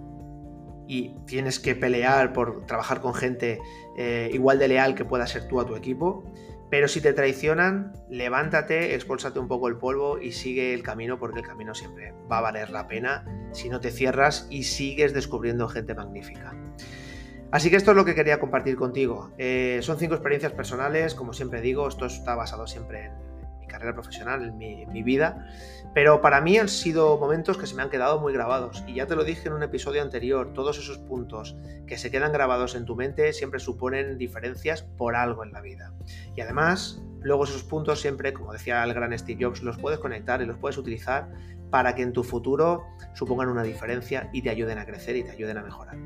y 0.86 1.14
tienes 1.26 1.58
que 1.58 1.74
pelear 1.74 2.32
por 2.32 2.66
trabajar 2.66 3.00
con 3.00 3.14
gente 3.14 3.58
eh, 3.96 4.30
igual 4.32 4.58
de 4.58 4.68
leal 4.68 4.94
que 4.94 5.04
pueda 5.04 5.26
ser 5.26 5.48
tú 5.48 5.60
a 5.60 5.66
tu 5.66 5.76
equipo. 5.76 6.24
Pero 6.70 6.88
si 6.88 7.00
te 7.00 7.12
traicionan, 7.12 7.92
levántate, 8.08 8.94
expólsate 8.94 9.38
un 9.38 9.46
poco 9.46 9.68
el 9.68 9.76
polvo 9.76 10.18
y 10.18 10.32
sigue 10.32 10.74
el 10.74 10.82
camino 10.82 11.18
porque 11.18 11.40
el 11.40 11.46
camino 11.46 11.74
siempre 11.74 12.12
va 12.30 12.38
a 12.38 12.42
valer 12.42 12.70
la 12.70 12.88
pena 12.88 13.24
si 13.52 13.68
no 13.68 13.80
te 13.80 13.90
cierras 13.90 14.48
y 14.50 14.64
sigues 14.64 15.14
descubriendo 15.14 15.68
gente 15.68 15.94
magnífica. 15.94 16.54
Así 17.52 17.70
que 17.70 17.76
esto 17.76 17.92
es 17.92 17.96
lo 17.96 18.04
que 18.04 18.16
quería 18.16 18.40
compartir 18.40 18.76
contigo. 18.76 19.32
Eh, 19.38 19.78
son 19.82 19.98
cinco 19.98 20.14
experiencias 20.14 20.52
personales, 20.52 21.14
como 21.14 21.32
siempre 21.32 21.60
digo, 21.60 21.86
esto 21.86 22.06
está 22.06 22.34
basado 22.34 22.66
siempre 22.66 23.04
en 23.04 23.35
carrera 23.66 23.94
profesional, 23.94 24.44
en 24.44 24.58
mi, 24.58 25.02
vida, 25.02 25.46
pero 25.94 26.20
para 26.20 26.40
mí 26.40 26.58
han 26.58 26.68
sido 26.68 27.18
momentos 27.18 27.58
que 27.58 27.66
se 27.66 27.74
me 27.74 27.82
han 27.82 27.90
quedado 27.90 28.20
muy 28.20 28.32
grabados. 28.32 28.84
Y 28.86 28.94
ya 28.94 29.06
te 29.06 29.16
lo 29.16 29.24
dije 29.24 29.48
en 29.48 29.54
un 29.54 29.62
episodio 29.62 30.02
anterior, 30.02 30.52
todos 30.52 30.78
esos 30.78 30.98
puntos 30.98 31.56
que 31.86 31.98
se 31.98 32.10
quedan 32.10 32.32
grabados 32.32 32.74
en 32.74 32.84
tu 32.84 32.96
mente 32.96 33.32
siempre 33.32 33.60
suponen 33.60 34.18
diferencias 34.18 34.82
por 34.82 35.14
algo 35.16 35.44
en 35.44 35.52
la 35.52 35.60
vida. 35.60 35.92
Y 36.34 36.40
además, 36.40 37.02
luego 37.20 37.44
esos 37.44 37.62
puntos 37.62 38.00
siempre, 38.00 38.32
como 38.32 38.52
decía 38.52 38.82
el 38.84 38.94
gran 38.94 39.16
Steve 39.18 39.44
Jobs, 39.44 39.62
los 39.62 39.78
puedes 39.78 39.98
conectar 39.98 40.42
y 40.42 40.46
los 40.46 40.58
puedes 40.58 40.78
utilizar 40.78 41.28
para 41.70 41.94
que 41.94 42.02
en 42.02 42.12
tu 42.12 42.22
futuro 42.22 42.84
supongan 43.14 43.48
una 43.48 43.62
diferencia 43.62 44.30
y 44.32 44.42
te 44.42 44.50
ayuden 44.50 44.78
a 44.78 44.86
crecer 44.86 45.16
y 45.16 45.24
te 45.24 45.32
ayuden 45.32 45.58
a 45.58 45.62
mejorar. 45.62 45.96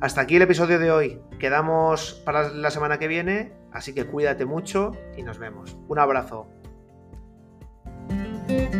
Hasta 0.00 0.20
aquí 0.20 0.36
el 0.36 0.42
episodio 0.42 0.78
de 0.78 0.92
hoy. 0.92 1.20
Quedamos 1.40 2.22
para 2.24 2.50
la 2.50 2.70
semana 2.70 2.98
que 2.98 3.08
viene, 3.08 3.52
así 3.72 3.94
que 3.94 4.06
cuídate 4.06 4.44
mucho 4.44 4.92
y 5.16 5.22
nos 5.22 5.38
vemos. 5.38 5.76
Un 5.88 5.98
abrazo. 5.98 6.48
Thank 8.48 8.74
you 8.74 8.77